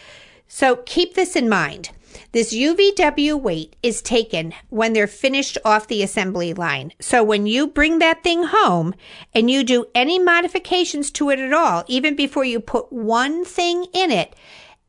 So 0.48 0.84
keep 0.86 1.16
this 1.16 1.36
in 1.36 1.50
mind. 1.50 1.90
This 2.32 2.54
UVW 2.54 3.40
weight 3.40 3.76
is 3.84 4.02
taken 4.02 4.54
when 4.70 4.94
they're 4.94 5.08
finished 5.08 5.58
off 5.64 5.88
the 5.88 6.04
assembly 6.04 6.54
line. 6.54 6.94
So 7.00 7.24
when 7.24 7.46
you 7.46 7.68
bring 7.68 8.00
that 8.00 8.24
thing 8.24 8.44
home 8.44 8.96
and 9.34 9.50
you 9.50 9.64
do 9.64 9.86
any 9.94 10.20
modifications 10.20 11.12
to 11.12 11.30
it 11.30 11.40
at 11.40 11.54
all, 11.54 11.84
even 11.88 12.16
before 12.16 12.46
you 12.46 12.60
put 12.60 12.92
one 12.92 13.46
thing 13.46 13.86
in 13.94 14.12
it, 14.12 14.36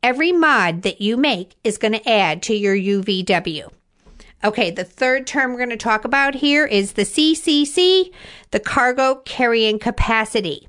every 0.03 0.31
mod 0.31 0.83
that 0.83 1.01
you 1.01 1.17
make 1.17 1.55
is 1.63 1.77
going 1.77 1.93
to 1.93 2.09
add 2.09 2.43
to 2.43 2.55
your 2.55 2.75
UVW. 2.75 3.71
Okay, 4.43 4.69
the 4.69 4.83
third 4.83 5.25
term 5.25 5.51
we're 5.51 5.57
going 5.57 5.69
to 5.69 5.77
talk 5.77 6.05
about 6.05 6.35
here 6.35 6.65
is 6.65 6.93
the 6.93 7.01
CCC, 7.01 8.11
the 8.51 8.59
cargo 8.59 9.15
carrying 9.25 9.79
capacity. 9.79 10.67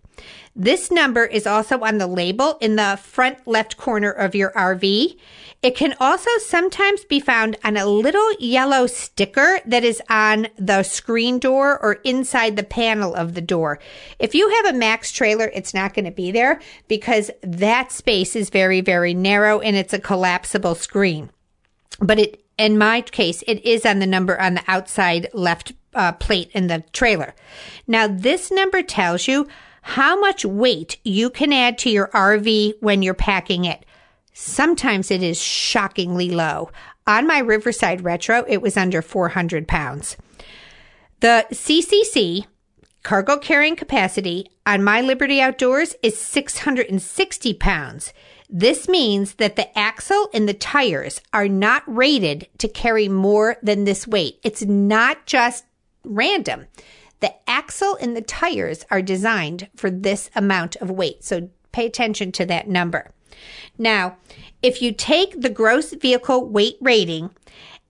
This 0.58 0.90
number 0.90 1.22
is 1.26 1.46
also 1.46 1.80
on 1.80 1.98
the 1.98 2.06
label 2.06 2.56
in 2.62 2.76
the 2.76 2.98
front 3.02 3.46
left 3.46 3.76
corner 3.76 4.10
of 4.10 4.34
your 4.34 4.52
RV. 4.52 5.18
It 5.62 5.76
can 5.76 5.94
also 6.00 6.30
sometimes 6.38 7.04
be 7.04 7.20
found 7.20 7.58
on 7.62 7.76
a 7.76 7.84
little 7.84 8.32
yellow 8.40 8.86
sticker 8.86 9.60
that 9.66 9.84
is 9.84 10.00
on 10.08 10.48
the 10.58 10.82
screen 10.82 11.38
door 11.38 11.78
or 11.82 11.94
inside 12.04 12.56
the 12.56 12.62
panel 12.62 13.14
of 13.14 13.34
the 13.34 13.42
door. 13.42 13.78
If 14.18 14.34
you 14.34 14.48
have 14.48 14.74
a 14.74 14.78
max 14.78 15.12
trailer, 15.12 15.50
it's 15.52 15.74
not 15.74 15.92
going 15.92 16.06
to 16.06 16.10
be 16.10 16.30
there 16.30 16.58
because 16.88 17.30
that 17.42 17.92
space 17.92 18.34
is 18.34 18.48
very, 18.48 18.80
very 18.80 19.12
narrow 19.12 19.60
and 19.60 19.76
it's 19.76 19.92
a 19.92 19.98
collapsible 19.98 20.74
screen. 20.74 21.28
But 22.00 22.18
it, 22.18 22.44
in 22.56 22.78
my 22.78 23.02
case, 23.02 23.44
it 23.46 23.62
is 23.62 23.84
on 23.84 23.98
the 23.98 24.06
number 24.06 24.40
on 24.40 24.54
the 24.54 24.64
outside 24.68 25.28
left 25.34 25.74
uh, 25.92 26.12
plate 26.12 26.50
in 26.54 26.68
the 26.68 26.82
trailer. 26.94 27.34
Now, 27.86 28.06
this 28.06 28.50
number 28.50 28.82
tells 28.82 29.28
you 29.28 29.46
how 29.86 30.18
much 30.18 30.44
weight 30.44 30.98
you 31.04 31.30
can 31.30 31.52
add 31.52 31.78
to 31.78 31.88
your 31.88 32.08
RV 32.08 32.74
when 32.80 33.02
you're 33.02 33.14
packing 33.14 33.64
it. 33.64 33.86
Sometimes 34.32 35.12
it 35.12 35.22
is 35.22 35.40
shockingly 35.40 36.28
low. 36.28 36.72
On 37.06 37.24
my 37.24 37.38
Riverside 37.38 38.02
Retro, 38.02 38.44
it 38.48 38.60
was 38.60 38.76
under 38.76 39.00
400 39.00 39.68
pounds. 39.68 40.16
The 41.20 41.46
CCC, 41.52 42.46
cargo 43.04 43.38
carrying 43.38 43.76
capacity, 43.76 44.50
on 44.66 44.82
my 44.82 45.00
Liberty 45.02 45.40
Outdoors 45.40 45.94
is 46.02 46.18
660 46.18 47.54
pounds. 47.54 48.12
This 48.50 48.88
means 48.88 49.34
that 49.34 49.54
the 49.54 49.78
axle 49.78 50.28
and 50.34 50.48
the 50.48 50.54
tires 50.54 51.20
are 51.32 51.48
not 51.48 51.84
rated 51.86 52.48
to 52.58 52.66
carry 52.66 53.08
more 53.08 53.56
than 53.62 53.84
this 53.84 54.04
weight. 54.04 54.40
It's 54.42 54.64
not 54.64 55.26
just 55.26 55.64
random. 56.02 56.66
The 57.20 57.34
axle 57.48 57.96
and 58.00 58.16
the 58.16 58.22
tires 58.22 58.84
are 58.90 59.02
designed 59.02 59.68
for 59.76 59.90
this 59.90 60.30
amount 60.34 60.76
of 60.76 60.90
weight. 60.90 61.24
So 61.24 61.50
pay 61.72 61.86
attention 61.86 62.32
to 62.32 62.46
that 62.46 62.68
number. 62.68 63.10
Now, 63.78 64.16
if 64.62 64.80
you 64.80 64.92
take 64.92 65.40
the 65.40 65.50
gross 65.50 65.92
vehicle 65.92 66.48
weight 66.48 66.76
rating 66.80 67.30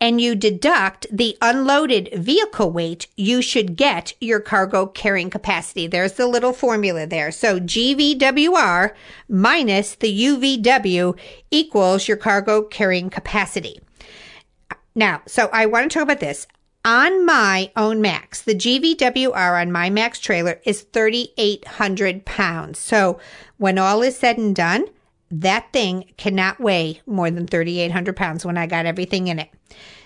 and 0.00 0.20
you 0.20 0.34
deduct 0.34 1.06
the 1.10 1.38
unloaded 1.40 2.10
vehicle 2.12 2.70
weight, 2.70 3.06
you 3.16 3.40
should 3.40 3.76
get 3.76 4.12
your 4.20 4.40
cargo 4.40 4.86
carrying 4.86 5.30
capacity. 5.30 5.86
There's 5.86 6.14
the 6.14 6.26
little 6.26 6.52
formula 6.52 7.06
there. 7.06 7.30
So 7.30 7.58
GVWR 7.58 8.92
minus 9.28 9.94
the 9.94 10.24
UVW 10.24 11.18
equals 11.50 12.08
your 12.08 12.18
cargo 12.18 12.62
carrying 12.62 13.08
capacity. 13.08 13.80
Now, 14.94 15.22
so 15.26 15.48
I 15.52 15.66
want 15.66 15.90
to 15.90 15.94
talk 15.94 16.04
about 16.04 16.20
this. 16.20 16.46
On 16.86 17.26
my 17.26 17.72
own 17.74 18.00
max, 18.00 18.42
the 18.42 18.54
GVWR 18.54 19.60
on 19.60 19.72
my 19.72 19.90
max 19.90 20.20
trailer 20.20 20.60
is 20.64 20.82
3,800 20.82 22.24
pounds. 22.24 22.78
So 22.78 23.18
when 23.56 23.76
all 23.76 24.02
is 24.02 24.16
said 24.16 24.38
and 24.38 24.54
done, 24.54 24.86
that 25.28 25.72
thing 25.72 26.04
cannot 26.16 26.60
weigh 26.60 27.00
more 27.04 27.28
than 27.28 27.48
3,800 27.48 28.14
pounds 28.14 28.46
when 28.46 28.56
I 28.56 28.68
got 28.68 28.86
everything 28.86 29.26
in 29.26 29.40
it. 29.40 29.48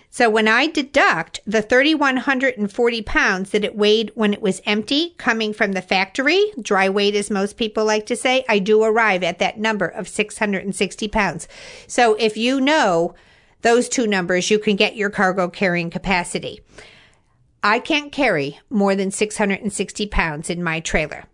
So 0.09 0.31
when 0.31 0.49
I 0.49 0.69
deduct 0.69 1.41
the 1.45 1.61
3,140 1.61 3.03
pounds 3.03 3.51
that 3.51 3.63
it 3.63 3.77
weighed 3.77 4.11
when 4.15 4.33
it 4.33 4.41
was 4.41 4.63
empty 4.65 5.15
coming 5.19 5.53
from 5.53 5.73
the 5.73 5.83
factory, 5.83 6.51
dry 6.63 6.89
weight 6.89 7.15
as 7.15 7.31
most 7.31 7.59
people 7.59 7.85
like 7.85 8.07
to 8.07 8.17
say, 8.17 8.43
I 8.49 8.59
do 8.59 8.83
arrive 8.83 9.23
at 9.23 9.39
that 9.39 9.59
number 9.59 9.87
of 9.87 10.09
660 10.09 11.09
pounds. 11.09 11.47
So 11.87 12.15
if 12.15 12.39
you 12.39 12.59
know 12.59 13.15
those 13.63 13.89
two 13.89 14.07
numbers, 14.07 14.51
you 14.51 14.59
can 14.59 14.77
get 14.77 14.97
your 14.97 15.11
cargo 15.11 15.49
carrying 15.49 15.91
capacity. 15.91 16.61
I 17.63 17.79
can't 17.79 18.11
carry 18.11 18.59
more 18.71 18.95
than 18.95 19.11
660 19.11 20.07
pounds 20.07 20.49
in 20.49 20.63
my 20.63 20.81
trailer. 20.81 21.25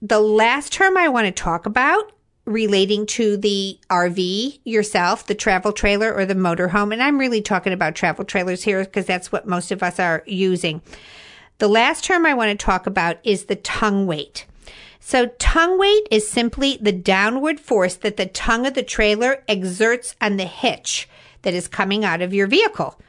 The 0.00 0.20
last 0.20 0.72
term 0.72 0.96
I 0.96 1.08
want 1.08 1.26
to 1.26 1.32
talk 1.32 1.66
about 1.66 2.12
relating 2.44 3.04
to 3.04 3.36
the 3.36 3.78
RV 3.90 4.60
yourself, 4.64 5.26
the 5.26 5.34
travel 5.34 5.72
trailer 5.72 6.14
or 6.14 6.24
the 6.24 6.34
motorhome, 6.34 6.92
and 6.92 7.02
I'm 7.02 7.18
really 7.18 7.42
talking 7.42 7.72
about 7.72 7.94
travel 7.94 8.24
trailers 8.24 8.62
here 8.62 8.84
because 8.84 9.06
that's 9.06 9.32
what 9.32 9.46
most 9.46 9.72
of 9.72 9.82
us 9.82 9.98
are 9.98 10.22
using. 10.26 10.80
The 11.58 11.68
last 11.68 12.04
term 12.04 12.24
I 12.24 12.34
want 12.34 12.58
to 12.58 12.64
talk 12.64 12.86
about 12.86 13.18
is 13.24 13.44
the 13.44 13.56
tongue 13.56 14.06
weight. 14.06 14.46
So 15.00 15.26
tongue 15.38 15.78
weight 15.78 16.06
is 16.10 16.28
simply 16.28 16.78
the 16.80 16.92
downward 16.92 17.58
force 17.60 17.96
that 17.96 18.16
the 18.16 18.26
tongue 18.26 18.66
of 18.66 18.74
the 18.74 18.82
trailer 18.82 19.42
exerts 19.48 20.14
on 20.20 20.36
the 20.36 20.44
hitch 20.44 21.08
that 21.42 21.54
is 21.54 21.68
coming 21.68 22.04
out 22.04 22.22
of 22.22 22.34
your 22.34 22.46
vehicle. 22.46 23.00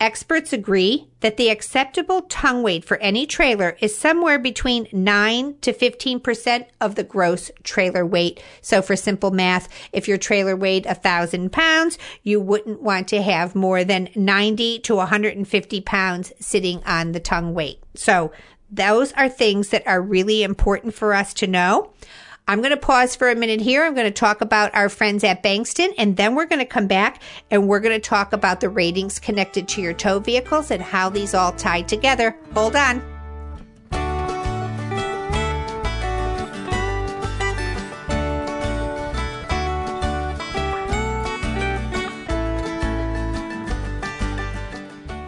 Experts 0.00 0.52
agree 0.52 1.08
that 1.20 1.36
the 1.36 1.48
acceptable 1.48 2.22
tongue 2.22 2.64
weight 2.64 2.84
for 2.84 2.96
any 2.98 3.26
trailer 3.26 3.76
is 3.80 3.96
somewhere 3.96 4.40
between 4.40 4.88
9 4.92 5.56
to 5.60 5.72
15% 5.72 6.66
of 6.80 6.96
the 6.96 7.04
gross 7.04 7.50
trailer 7.62 8.04
weight. 8.04 8.42
So 8.60 8.82
for 8.82 8.96
simple 8.96 9.30
math, 9.30 9.68
if 9.92 10.08
your 10.08 10.18
trailer 10.18 10.56
weighed 10.56 10.84
a 10.86 10.94
thousand 10.94 11.52
pounds, 11.52 11.96
you 12.24 12.40
wouldn't 12.40 12.82
want 12.82 13.06
to 13.08 13.22
have 13.22 13.54
more 13.54 13.84
than 13.84 14.10
90 14.16 14.80
to 14.80 14.96
150 14.96 15.80
pounds 15.82 16.32
sitting 16.40 16.82
on 16.84 17.12
the 17.12 17.20
tongue 17.20 17.54
weight. 17.54 17.78
So 17.94 18.32
those 18.70 19.12
are 19.12 19.28
things 19.28 19.68
that 19.68 19.86
are 19.86 20.02
really 20.02 20.42
important 20.42 20.94
for 20.94 21.14
us 21.14 21.32
to 21.34 21.46
know. 21.46 21.92
I'm 22.46 22.60
going 22.60 22.72
to 22.72 22.76
pause 22.76 23.16
for 23.16 23.30
a 23.30 23.34
minute 23.34 23.60
here. 23.60 23.84
I'm 23.84 23.94
going 23.94 24.06
to 24.06 24.10
talk 24.10 24.40
about 24.40 24.74
our 24.74 24.88
friends 24.88 25.24
at 25.24 25.42
Bankston, 25.42 25.94
and 25.96 26.16
then 26.16 26.34
we're 26.34 26.46
going 26.46 26.58
to 26.58 26.66
come 26.66 26.86
back 26.86 27.22
and 27.50 27.68
we're 27.68 27.80
going 27.80 27.98
to 27.98 28.08
talk 28.08 28.32
about 28.32 28.60
the 28.60 28.68
ratings 28.68 29.18
connected 29.18 29.66
to 29.68 29.80
your 29.80 29.94
tow 29.94 30.18
vehicles 30.18 30.70
and 30.70 30.82
how 30.82 31.08
these 31.08 31.32
all 31.32 31.52
tie 31.52 31.82
together. 31.82 32.36
Hold 32.52 32.76
on. 32.76 33.13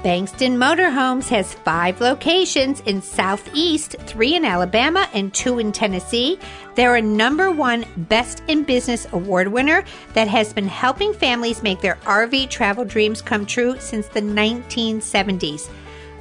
Bankston 0.06 0.54
Motorhomes 0.54 1.26
has 1.30 1.52
five 1.52 2.00
locations 2.00 2.78
in 2.82 3.02
Southeast, 3.02 3.96
three 4.06 4.36
in 4.36 4.44
Alabama, 4.44 5.08
and 5.12 5.34
two 5.34 5.58
in 5.58 5.72
Tennessee. 5.72 6.38
They're 6.76 6.94
a 6.94 7.02
number 7.02 7.50
one 7.50 7.84
Best 7.96 8.40
in 8.46 8.62
Business 8.62 9.08
award 9.10 9.48
winner 9.48 9.82
that 10.12 10.28
has 10.28 10.52
been 10.52 10.68
helping 10.68 11.12
families 11.12 11.64
make 11.64 11.80
their 11.80 11.96
RV 12.04 12.50
travel 12.50 12.84
dreams 12.84 13.20
come 13.20 13.44
true 13.44 13.80
since 13.80 14.06
the 14.06 14.20
1970s. 14.20 15.66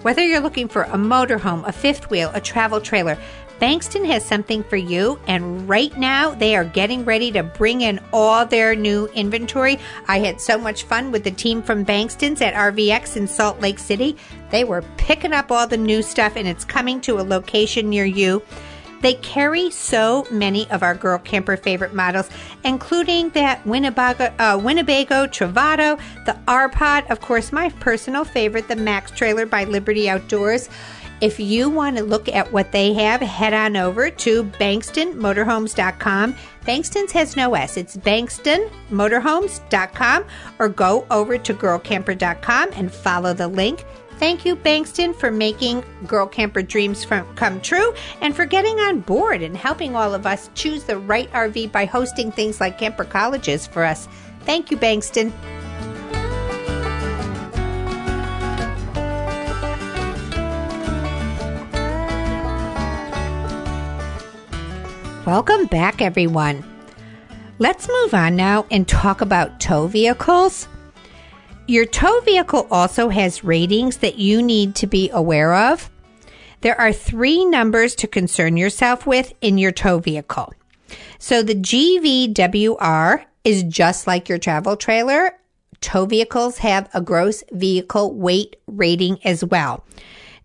Whether 0.01 0.25
you're 0.25 0.39
looking 0.39 0.67
for 0.67 0.83
a 0.83 0.97
motorhome, 0.97 1.67
a 1.67 1.71
fifth 1.71 2.09
wheel, 2.09 2.31
a 2.33 2.41
travel 2.41 2.81
trailer, 2.81 3.19
Bankston 3.59 4.05
has 4.05 4.25
something 4.25 4.63
for 4.63 4.75
you, 4.75 5.17
and 5.27 5.67
right 5.67 5.97
now 5.97 6.35
they 6.35 6.57
are 6.57 6.65
getting 6.65 7.05
ready 7.05 7.31
to 7.31 7.41
bring 7.43 7.81
in 7.81 8.01
all 8.11 8.45
their 8.45 8.75
new 8.75 9.07
inventory. 9.07 9.79
I 10.09 10.19
had 10.19 10.41
so 10.41 10.57
much 10.57 10.83
fun 10.83 11.09
with 11.11 11.23
the 11.23 11.31
team 11.31 11.61
from 11.61 11.85
Bankston's 11.85 12.41
at 12.41 12.53
RVX 12.53 13.15
in 13.15 13.27
Salt 13.27 13.61
Lake 13.61 13.79
City. 13.79 14.17
They 14.49 14.65
were 14.65 14.83
picking 14.97 15.31
up 15.31 15.51
all 15.51 15.67
the 15.67 15.77
new 15.77 16.01
stuff, 16.01 16.35
and 16.35 16.47
it's 16.47 16.65
coming 16.65 16.99
to 17.01 17.19
a 17.19 17.23
location 17.23 17.89
near 17.89 18.05
you. 18.05 18.41
They 19.01 19.13
carry 19.15 19.69
so 19.69 20.25
many 20.31 20.69
of 20.71 20.81
our 20.81 20.95
girl 20.95 21.19
camper 21.19 21.55
favorite 21.55 21.93
models, 21.93 22.29
including 22.63 23.29
that 23.29 23.65
Winnebago, 23.65 24.33
uh, 24.39 24.59
Winnebago 24.61 25.27
the 25.27 26.37
R 26.47 26.69
Pod, 26.69 27.05
of 27.09 27.21
course, 27.21 27.51
my 27.51 27.69
personal 27.69 28.25
favorite, 28.25 28.67
the 28.67 28.75
Max 28.75 29.11
Trailer 29.11 29.45
by 29.45 29.65
Liberty 29.65 30.09
Outdoors. 30.09 30.69
If 31.25 31.39
you 31.39 31.69
want 31.71 31.97
to 31.97 32.03
look 32.03 32.29
at 32.29 32.53
what 32.53 32.71
they 32.71 32.93
have, 32.93 33.19
head 33.19 33.55
on 33.55 33.75
over 33.75 34.11
to 34.11 34.43
bankstonmotorhomes.com. 34.43 36.35
Bankston's 36.63 37.11
has 37.13 37.35
no 37.35 37.55
S. 37.55 37.77
It's 37.77 37.97
bankstonmotorhomes.com 37.97 40.25
or 40.59 40.69
go 40.69 41.07
over 41.09 41.39
to 41.39 41.53
girlcamper.com 41.55 42.69
and 42.73 42.93
follow 42.93 43.33
the 43.33 43.47
link. 43.47 43.83
Thank 44.19 44.45
you, 44.45 44.55
Bankston, 44.55 45.15
for 45.15 45.31
making 45.31 45.83
Girl 46.05 46.27
Camper 46.27 46.61
dreams 46.61 47.03
from, 47.03 47.25
come 47.33 47.59
true 47.59 47.95
and 48.21 48.35
for 48.35 48.45
getting 48.45 48.77
on 48.77 48.99
board 48.99 49.41
and 49.41 49.57
helping 49.57 49.95
all 49.95 50.13
of 50.13 50.27
us 50.27 50.51
choose 50.53 50.83
the 50.83 50.99
right 50.99 51.31
RV 51.31 51.71
by 51.71 51.85
hosting 51.85 52.31
things 52.31 52.61
like 52.61 52.77
camper 52.77 53.03
colleges 53.03 53.65
for 53.65 53.83
us. 53.83 54.07
Thank 54.41 54.69
you, 54.69 54.77
Bankston. 54.77 55.33
Welcome 65.25 65.65
back, 65.65 66.03
everyone. 66.03 66.63
Let's 67.57 67.87
move 67.87 68.13
on 68.13 68.35
now 68.35 68.67
and 68.69 68.87
talk 68.87 69.21
about 69.21 69.59
tow 69.59 69.87
vehicles. 69.87 70.67
Your 71.65 71.87
tow 71.87 72.19
vehicle 72.19 72.67
also 72.69 73.09
has 73.09 73.43
ratings 73.43 73.97
that 73.97 74.19
you 74.19 74.43
need 74.43 74.75
to 74.75 74.85
be 74.85 75.09
aware 75.09 75.55
of. 75.55 75.89
There 76.61 76.79
are 76.79 76.93
three 76.93 77.43
numbers 77.43 77.95
to 77.95 78.07
concern 78.07 78.55
yourself 78.55 79.07
with 79.07 79.33
in 79.41 79.57
your 79.57 79.71
tow 79.71 79.97
vehicle. 79.97 80.53
So 81.17 81.41
the 81.41 81.55
GVWR 81.55 83.25
is 83.43 83.63
just 83.63 84.05
like 84.05 84.29
your 84.29 84.37
travel 84.37 84.77
trailer. 84.77 85.31
Tow 85.81 86.05
vehicles 86.05 86.59
have 86.59 86.87
a 86.93 87.01
gross 87.01 87.43
vehicle 87.51 88.13
weight 88.13 88.57
rating 88.67 89.17
as 89.25 89.43
well. 89.43 89.85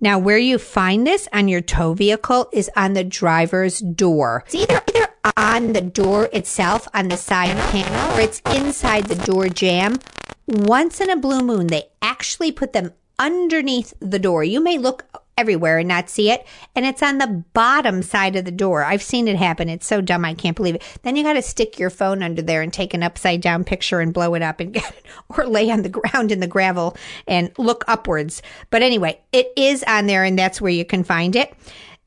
Now, 0.03 0.19
where 0.19 0.39
you 0.39 0.57
find 0.59 1.07
this 1.07 1.29
on 1.31 1.49
your 1.49 1.61
tow 1.61 1.93
vehicle 1.93 2.49
is 2.53 2.71
on 2.75 2.95
the 2.95 3.05
driver's 3.05 3.81
door. 3.81 4.45
It's 4.47 4.55
either, 4.55 4.81
either 4.95 5.09
on 5.37 5.75
the 5.75 5.83
door 5.83 6.31
itself 6.33 6.89
on 6.95 7.09
the 7.09 7.19
side 7.19 7.57
panel 7.71 8.17
or 8.17 8.21
it's 8.21 8.41
inside 8.47 9.07
the 9.07 9.27
door 9.27 9.51
jamb. 9.51 9.99
Once 10.47 11.03
in 11.03 11.11
a 11.11 11.17
blue 11.17 11.43
moon, 11.43 11.67
they 11.67 11.91
actually 12.01 12.51
put 12.51 12.73
them 12.73 12.93
underneath 13.19 13.93
the 14.01 14.19
door. 14.19 14.43
You 14.43 14.63
may 14.63 14.79
look 14.79 15.05
everywhere 15.41 15.79
and 15.79 15.89
not 15.89 16.11
see 16.11 16.31
it. 16.31 16.47
And 16.77 16.85
it's 16.85 17.03
on 17.03 17.19
the 17.19 17.45
bottom 17.55 18.03
side 18.03 18.37
of 18.37 18.45
the 18.45 18.51
door. 18.51 18.85
I've 18.85 19.03
seen 19.03 19.27
it 19.27 19.37
happen. 19.37 19.69
It's 19.69 19.87
so 19.87 20.01
dumb. 20.01 20.25
I 20.25 20.35
can't 20.35 20.57
believe 20.57 20.75
it. 20.77 20.99
Then 21.03 21.17
you 21.17 21.25
got 21.25 21.33
to 21.33 21.43
stick 21.43 21.79
your 21.79 21.91
phone 21.91 22.23
under 22.23 22.43
there 22.43 22.63
and 22.63 22.73
take 22.73 22.95
an 22.95 23.03
upside 23.03 23.41
down 23.41 23.65
picture 23.65 24.01
and 24.01 24.15
blow 24.15 24.35
it 24.35 24.43
up 24.43 24.61
and 24.61 24.73
get 24.75 24.89
it, 24.89 25.07
or 25.29 25.47
lay 25.47 25.71
on 25.71 25.83
the 25.83 25.89
ground 25.89 26.31
in 26.31 26.41
the 26.41 26.47
gravel 26.47 26.97
and 27.27 27.51
look 27.59 27.85
upwards. 27.89 28.43
But 28.69 28.83
anyway, 28.83 29.21
it 29.33 29.53
is 29.57 29.83
on 29.85 30.07
there 30.07 30.25
and 30.25 30.39
that's 30.39 30.61
where 30.61 30.71
you 30.71 30.85
can 30.85 31.03
find 31.03 31.35
it. 31.35 31.55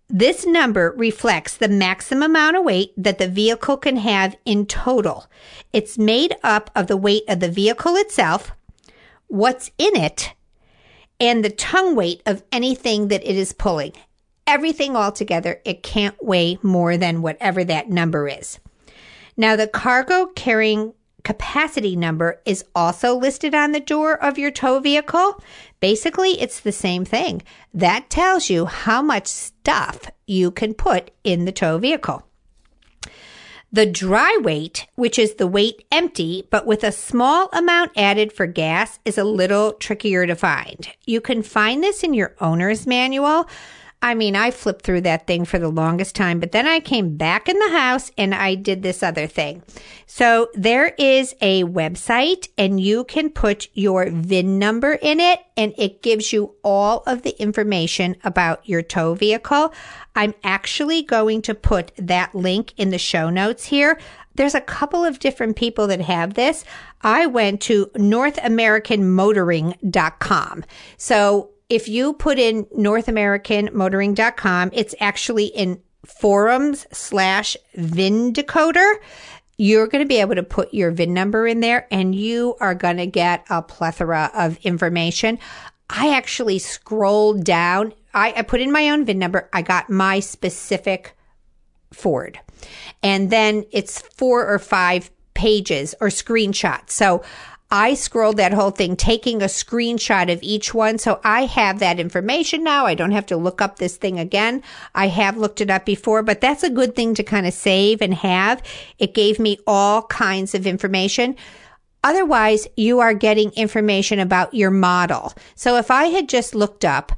This 0.10 0.46
number 0.46 0.94
reflects 0.96 1.58
the 1.58 1.68
maximum 1.68 2.24
amount 2.24 2.58
of 2.58 2.64
weight 2.64 2.94
that 2.98 3.18
the 3.18 3.28
vehicle 3.28 3.78
can 3.78 3.98
have 3.98 4.36
in 4.46 4.68
total. 4.68 5.26
It's 5.72 5.98
made 5.98 6.36
up 6.44 6.70
of 6.76 6.86
the 6.86 6.98
weight 6.98 7.24
of 7.28 7.40
the 7.40 7.50
vehicle 7.50 7.96
itself, 7.96 8.52
what's 9.28 9.72
in 9.80 9.96
it, 9.96 10.34
and 11.20 11.44
the 11.44 11.50
tongue 11.50 11.96
weight 11.96 12.22
of 12.26 12.44
anything 12.52 13.08
that 13.10 13.24
it 13.24 13.36
is 13.36 13.54
pulling. 13.54 13.94
Everything 14.46 14.96
all 14.96 15.12
together, 15.12 15.62
it 15.64 15.84
can't 15.84 16.22
weigh 16.22 16.58
more 16.62 16.98
than 16.98 17.22
whatever 17.22 17.64
that 17.64 17.90
number 17.90 18.28
is. 18.28 18.60
Now, 19.38 19.56
the 19.56 19.68
cargo 19.68 20.28
carrying 20.28 20.94
capacity 21.24 21.96
number 21.96 22.42
is 22.46 22.66
also 22.76 23.16
listed 23.16 23.56
on 23.56 23.72
the 23.72 23.80
door 23.80 24.22
of 24.22 24.38
your 24.38 24.52
tow 24.52 24.80
vehicle. 24.80 25.42
Basically, 25.80 26.40
it's 26.42 26.60
the 26.60 26.72
same 26.72 27.06
thing. 27.06 27.42
That 27.74 28.10
tells 28.10 28.50
you 28.50 28.66
how 28.66 29.02
much 29.02 29.28
stuff 29.28 30.12
you 30.28 30.52
can 30.52 30.74
put 30.74 31.12
in 31.24 31.46
the 31.46 31.52
tow 31.52 31.78
vehicle. 31.78 32.28
The 33.74 33.88
dry 33.88 34.38
weight, 34.40 34.86
which 34.94 35.18
is 35.18 35.34
the 35.34 35.48
weight 35.48 35.84
empty, 35.92 36.48
but 36.52 36.68
with 36.68 36.84
a 36.84 36.92
small 36.92 37.50
amount 37.52 37.92
added 37.98 38.32
for 38.32 38.46
gas, 38.46 39.00
is 39.04 39.18
a 39.18 39.24
little 39.24 39.74
trickier 39.74 40.28
to 40.28 40.36
find. 40.36 40.90
You 41.08 41.20
can 41.20 41.42
find 41.42 41.84
this 41.84 42.04
in 42.04 42.14
your 42.14 42.36
owner's 42.40 42.86
manual. 42.86 43.48
I 44.04 44.14
mean, 44.16 44.36
I 44.36 44.52
flipped 44.52 44.86
through 44.86 45.02
that 45.02 45.28
thing 45.28 45.46
for 45.46 45.58
the 45.58 45.70
longest 45.70 46.14
time, 46.14 46.42
but 46.42 46.52
then 46.52 46.68
I 46.68 46.82
came 46.82 47.16
back 47.16 47.48
in 47.48 47.58
the 47.58 47.70
house 47.70 48.12
and 48.18 48.36
I 48.36 48.56
did 48.56 48.84
this 48.84 49.02
other 49.02 49.28
thing. 49.28 49.64
So 50.08 50.50
there 50.54 50.88
is 50.98 51.34
a 51.40 51.64
website 51.64 52.50
and 52.58 52.82
you 52.82 53.06
can 53.06 53.30
put 53.30 53.70
your 53.74 54.10
VIN 54.10 54.60
number 54.60 55.00
in 55.02 55.22
it 55.22 55.40
and 55.56 55.74
it 55.78 56.02
gives 56.02 56.34
you 56.34 56.54
all 56.66 57.04
of 57.08 57.22
the 57.22 57.42
information 57.42 58.18
about 58.26 58.68
your 58.68 58.82
tow 58.82 59.14
vehicle. 59.14 59.74
I'm 60.18 60.34
actually 60.44 61.04
going 61.04 61.42
to 61.44 61.56
put 61.56 61.94
that 61.96 62.36
link 62.36 62.74
in 62.76 62.90
the 62.90 62.98
show 62.98 63.30
notes 63.30 63.64
here. 63.64 63.98
There's 64.36 64.56
a 64.56 64.60
couple 64.60 65.06
of 65.06 65.20
different 65.20 65.56
people 65.56 65.88
that 65.88 66.02
have 66.02 66.34
this. 66.34 66.66
I 67.04 67.26
went 67.26 67.62
to 67.62 67.86
NorthAmericanMotoring.com. 67.96 70.66
So 70.98 71.53
if 71.74 71.90
you 71.90 72.14
put 72.14 72.38
in 72.38 72.66
NorthAmericanMotoring.com, 72.66 74.70
it's 74.74 74.94
actually 75.00 75.46
in 75.46 75.82
forums 76.06 76.86
slash 76.92 77.58
VIN 77.74 78.32
decoder. 78.32 78.94
You're 79.58 79.88
going 79.88 80.04
to 80.04 80.08
be 80.08 80.20
able 80.20 80.36
to 80.36 80.44
put 80.44 80.72
your 80.72 80.92
VIN 80.92 81.16
number 81.16 81.48
in 81.48 81.62
there 81.62 81.88
and 81.90 82.14
you 82.14 82.56
are 82.60 82.76
going 82.76 82.98
to 82.98 83.08
get 83.08 83.44
a 83.50 83.64
plethora 83.64 84.30
of 84.36 84.58
information. 84.58 85.40
I 85.90 86.14
actually 86.14 86.60
scrolled 86.60 87.44
down. 87.44 87.96
I, 88.14 88.34
I 88.38 88.44
put 88.44 88.62
in 88.62 88.72
my 88.72 88.92
own 88.92 89.06
VIN 89.06 89.18
number. 89.18 89.50
I 89.52 89.64
got 89.64 89.90
my 89.90 90.20
specific 90.20 91.18
Ford. 91.92 92.40
And 93.02 93.32
then 93.32 93.66
it's 93.72 94.00
four 94.00 94.46
or 94.46 94.60
five 94.60 95.10
pages 95.34 95.96
or 96.00 96.10
screenshots. 96.10 96.92
So 96.92 97.24
I 97.74 97.96
scrolled 97.96 98.38
that 98.38 98.54
whole 98.54 98.70
thing, 98.70 98.96
taking 98.96 99.42
a 99.42 99.46
screenshot 99.46 100.32
of 100.32 100.44
each 100.44 100.76
one. 100.76 101.00
So 101.00 101.20
I 101.24 101.46
have 101.46 101.80
that 101.80 102.00
information 102.00 102.64
now. 102.64 102.86
I 102.86 102.94
don't 102.94 103.14
have 103.14 103.26
to 103.26 103.36
look 103.36 103.64
up 103.64 103.80
this 103.80 103.98
thing 103.98 104.20
again. 104.20 104.62
I 104.94 105.08
have 105.08 105.38
looked 105.38 105.60
it 105.60 105.72
up 105.72 105.84
before, 105.84 106.22
but 106.22 106.40
that's 106.40 106.62
a 106.62 106.70
good 106.70 106.96
thing 106.96 107.16
to 107.16 107.24
kind 107.24 107.48
of 107.48 107.54
save 107.54 108.04
and 108.04 108.14
have. 108.14 108.62
It 109.00 109.16
gave 109.16 109.40
me 109.40 109.58
all 109.66 110.04
kinds 110.04 110.54
of 110.54 110.68
information. 110.68 111.36
Otherwise, 112.04 112.68
you 112.78 113.00
are 113.00 113.16
getting 113.16 113.50
information 113.54 114.20
about 114.20 114.54
your 114.54 114.70
model. 114.70 115.34
So 115.56 115.78
if 115.78 115.90
I 115.90 116.06
had 116.06 116.30
just 116.30 116.54
looked 116.54 116.86
up 116.86 117.12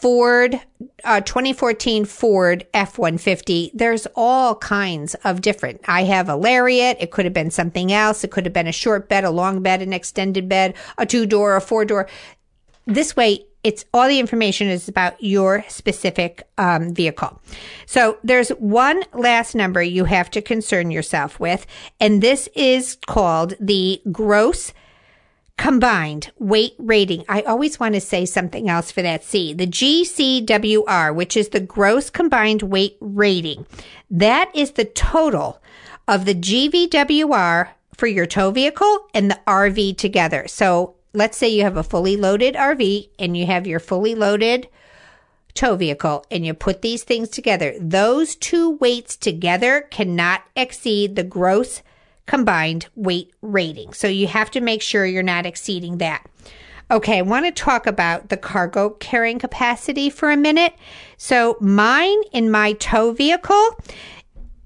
Ford, 0.00 0.60
uh, 1.04 1.20
2014 1.22 2.04
Ford 2.04 2.66
F-150. 2.74 3.70
There's 3.74 4.06
all 4.14 4.56
kinds 4.56 5.14
of 5.24 5.40
different. 5.40 5.80
I 5.88 6.04
have 6.04 6.28
a 6.28 6.36
Lariat. 6.36 6.98
It 7.00 7.10
could 7.10 7.24
have 7.24 7.34
been 7.34 7.50
something 7.50 7.92
else. 7.92 8.22
It 8.22 8.30
could 8.30 8.44
have 8.44 8.52
been 8.52 8.66
a 8.66 8.72
short 8.72 9.08
bed, 9.08 9.24
a 9.24 9.30
long 9.30 9.62
bed, 9.62 9.82
an 9.82 9.92
extended 9.92 10.48
bed, 10.48 10.74
a 10.98 11.06
two 11.06 11.26
door, 11.26 11.56
a 11.56 11.60
four 11.60 11.84
door. 11.84 12.08
This 12.86 13.16
way, 13.16 13.46
it's 13.64 13.84
all 13.92 14.06
the 14.06 14.20
information 14.20 14.68
is 14.68 14.88
about 14.88 15.20
your 15.20 15.64
specific 15.68 16.48
um, 16.56 16.94
vehicle. 16.94 17.40
So 17.84 18.16
there's 18.22 18.50
one 18.50 19.02
last 19.12 19.56
number 19.56 19.82
you 19.82 20.04
have 20.04 20.30
to 20.32 20.40
concern 20.40 20.92
yourself 20.92 21.40
with, 21.40 21.66
and 21.98 22.22
this 22.22 22.48
is 22.54 22.96
called 23.06 23.54
the 23.58 24.00
gross 24.12 24.72
combined 25.56 26.30
weight 26.38 26.74
rating. 26.78 27.24
I 27.28 27.42
always 27.42 27.80
want 27.80 27.94
to 27.94 28.00
say 28.00 28.26
something 28.26 28.68
else 28.68 28.90
for 28.90 29.02
that 29.02 29.24
C. 29.24 29.52
The 29.52 29.66
GCWR, 29.66 31.14
which 31.14 31.36
is 31.36 31.48
the 31.48 31.60
gross 31.60 32.10
combined 32.10 32.62
weight 32.62 32.96
rating. 33.00 33.66
That 34.10 34.54
is 34.54 34.72
the 34.72 34.84
total 34.84 35.60
of 36.06 36.24
the 36.24 36.34
GVWR 36.34 37.70
for 37.96 38.06
your 38.06 38.26
tow 38.26 38.50
vehicle 38.50 39.08
and 39.14 39.30
the 39.30 39.40
RV 39.46 39.96
together. 39.96 40.46
So 40.46 40.94
let's 41.12 41.38
say 41.38 41.48
you 41.48 41.62
have 41.62 41.78
a 41.78 41.82
fully 41.82 42.16
loaded 42.16 42.54
RV 42.54 43.08
and 43.18 43.36
you 43.36 43.46
have 43.46 43.66
your 43.66 43.80
fully 43.80 44.14
loaded 44.14 44.68
tow 45.54 45.74
vehicle 45.74 46.24
and 46.30 46.44
you 46.44 46.52
put 46.52 46.82
these 46.82 47.02
things 47.02 47.30
together. 47.30 47.74
Those 47.80 48.36
two 48.36 48.72
weights 48.76 49.16
together 49.16 49.80
cannot 49.90 50.42
exceed 50.54 51.16
the 51.16 51.24
gross 51.24 51.82
combined 52.26 52.88
weight 52.94 53.32
rating. 53.42 53.92
So 53.92 54.08
you 54.08 54.26
have 54.26 54.50
to 54.52 54.60
make 54.60 54.82
sure 54.82 55.06
you're 55.06 55.22
not 55.22 55.46
exceeding 55.46 55.98
that. 55.98 56.26
Okay, 56.90 57.18
I 57.18 57.22
want 57.22 57.46
to 57.46 57.52
talk 57.52 57.86
about 57.86 58.28
the 58.28 58.36
cargo 58.36 58.90
carrying 58.90 59.38
capacity 59.38 60.08
for 60.08 60.30
a 60.30 60.36
minute. 60.36 60.74
So 61.16 61.56
mine 61.60 62.22
in 62.32 62.50
my 62.50 62.74
tow 62.74 63.12
vehicle, 63.12 63.80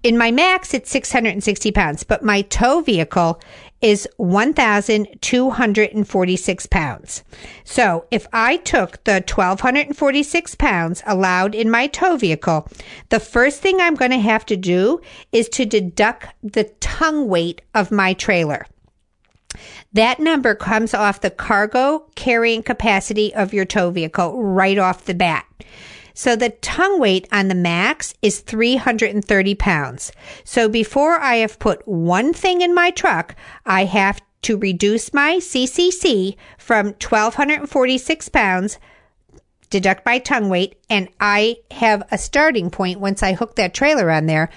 in 0.02 0.18
my 0.18 0.30
max, 0.30 0.74
it's 0.74 0.90
660 0.90 1.72
pounds, 1.72 2.04
but 2.04 2.22
my 2.22 2.42
tow 2.42 2.80
vehicle 2.80 3.40
is 3.82 4.08
1,246 4.16 6.66
pounds. 6.66 7.22
So 7.64 8.06
if 8.10 8.26
I 8.32 8.56
took 8.58 9.02
the 9.04 9.24
1,246 9.26 10.54
pounds 10.56 11.02
allowed 11.06 11.54
in 11.54 11.70
my 11.70 11.86
tow 11.86 12.16
vehicle, 12.16 12.68
the 13.08 13.20
first 13.20 13.62
thing 13.62 13.80
I'm 13.80 13.94
going 13.94 14.10
to 14.10 14.18
have 14.18 14.44
to 14.46 14.56
do 14.56 15.00
is 15.32 15.48
to 15.50 15.64
deduct 15.64 16.26
the 16.42 16.64
tongue 16.80 17.28
weight 17.28 17.62
of 17.74 17.90
my 17.90 18.12
trailer. 18.12 18.66
That 19.92 20.20
number 20.20 20.54
comes 20.54 20.94
off 20.94 21.20
the 21.20 21.30
cargo 21.30 22.06
carrying 22.14 22.62
capacity 22.62 23.34
of 23.34 23.52
your 23.52 23.64
tow 23.64 23.90
vehicle 23.90 24.40
right 24.40 24.78
off 24.78 25.06
the 25.06 25.14
bat. 25.14 25.44
So 26.20 26.36
the 26.36 26.50
tongue 26.50 27.00
weight 27.00 27.26
on 27.32 27.48
the 27.48 27.54
max 27.54 28.12
is 28.20 28.40
330 28.40 29.54
pounds. 29.54 30.12
So 30.44 30.68
before 30.68 31.18
I 31.18 31.36
have 31.36 31.58
put 31.58 31.88
one 31.88 32.34
thing 32.34 32.60
in 32.60 32.74
my 32.74 32.90
truck, 32.90 33.34
I 33.64 33.86
have 33.86 34.20
to 34.42 34.58
reduce 34.58 35.14
my 35.14 35.36
CCC 35.36 36.36
from 36.58 36.88
1246 36.88 38.28
pounds 38.28 38.78
deduct 39.70 40.04
my 40.04 40.18
tongue 40.18 40.50
weight, 40.50 40.76
and 40.90 41.08
I 41.20 41.56
have 41.70 42.02
a 42.10 42.18
starting 42.18 42.68
point 42.68 43.00
once 43.00 43.22
I 43.22 43.32
hook 43.32 43.56
that 43.56 43.72
trailer 43.72 44.10
on 44.10 44.26
there. 44.26 44.50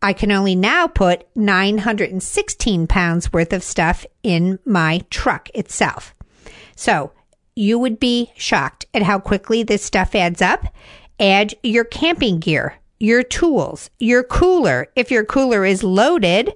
I 0.00 0.12
can 0.12 0.30
only 0.30 0.54
now 0.54 0.86
put 0.86 1.26
916 1.34 2.86
pounds 2.86 3.32
worth 3.32 3.52
of 3.52 3.64
stuff 3.64 4.06
in 4.22 4.60
my 4.64 5.02
truck 5.10 5.48
itself. 5.54 6.14
So 6.76 7.10
you 7.56 7.78
would 7.78 8.00
be 8.00 8.32
shocked 8.36 8.86
at 8.94 9.02
how 9.02 9.18
quickly 9.18 9.62
this 9.62 9.84
stuff 9.84 10.14
adds 10.14 10.42
up. 10.42 10.66
Add 11.20 11.54
your 11.62 11.84
camping 11.84 12.40
gear, 12.40 12.74
your 12.98 13.22
tools, 13.22 13.90
your 13.98 14.24
cooler. 14.24 14.88
If 14.96 15.10
your 15.10 15.24
cooler 15.24 15.64
is 15.64 15.84
loaded, 15.84 16.52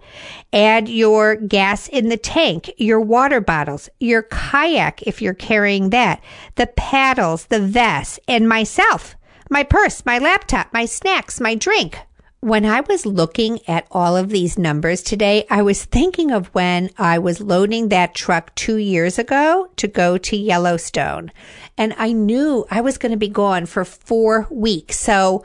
add 0.53 0.89
your 0.89 1.37
gas 1.37 1.89
in 1.89 2.09
the 2.09 2.17
tank, 2.17 2.71
your 2.77 3.01
water 3.01 3.41
bottles, 3.41 3.89
your 4.01 4.23
kayak 4.23 5.03
if 5.03 5.23
you're 5.23 5.35
carrying 5.35 5.91
that, 5.91 6.23
the 6.57 6.67
paddles, 6.67 7.47
the 7.47 7.61
vest, 7.61 8.19
and 8.27 8.49
myself, 8.49 9.15
my 9.51 9.63
purse, 9.63 10.05
my 10.05 10.19
laptop, 10.19 10.73
my 10.73 10.85
snacks, 10.85 11.41
my 11.41 11.55
drink. 11.55 11.99
When 12.41 12.65
I 12.65 12.83
was 12.83 13.05
looking 13.05 13.59
at 13.67 13.89
all 13.91 14.17
of 14.17 14.29
these 14.29 14.57
numbers 14.57 15.03
today, 15.03 15.45
I 15.51 15.63
was 15.63 15.85
thinking 15.85 16.31
of 16.31 16.47
when 16.55 16.91
I 16.97 17.19
was 17.19 17.41
loading 17.41 17.89
that 17.89 18.15
truck 18.15 18.55
two 18.55 18.77
years 18.77 19.19
ago 19.19 19.69
to 19.75 19.89
go 19.89 20.19
to 20.19 20.37
Yellowstone. 20.37 21.33
And 21.77 21.97
I 21.99 22.13
knew 22.13 22.65
I 22.71 22.81
was 22.81 22.97
going 22.97 23.11
to 23.11 23.19
be 23.19 23.29
gone 23.29 23.67
for 23.67 23.85
four 23.85 24.47
weeks. 24.53 25.01
So 25.01 25.43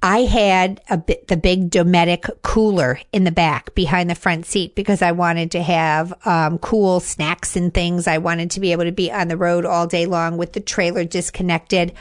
I 0.00 0.18
had 0.18 0.80
a 0.88 0.96
bit, 0.96 1.26
the 1.26 1.36
big 1.36 1.70
Dometic 1.70 2.30
cooler 2.42 3.00
in 3.12 3.24
the 3.24 3.32
back 3.32 3.74
behind 3.74 4.08
the 4.08 4.14
front 4.14 4.46
seat 4.46 4.76
because 4.76 5.02
I 5.02 5.10
wanted 5.10 5.50
to 5.52 5.62
have 5.62 6.14
um, 6.24 6.58
cool 6.58 7.00
snacks 7.00 7.56
and 7.56 7.74
things. 7.74 8.06
I 8.06 8.18
wanted 8.18 8.52
to 8.52 8.60
be 8.60 8.70
able 8.70 8.84
to 8.84 8.92
be 8.92 9.10
on 9.10 9.26
the 9.26 9.36
road 9.36 9.64
all 9.64 9.88
day 9.88 10.06
long 10.06 10.36
with 10.36 10.52
the 10.52 10.60
trailer 10.60 11.02
disconnected. 11.04 11.92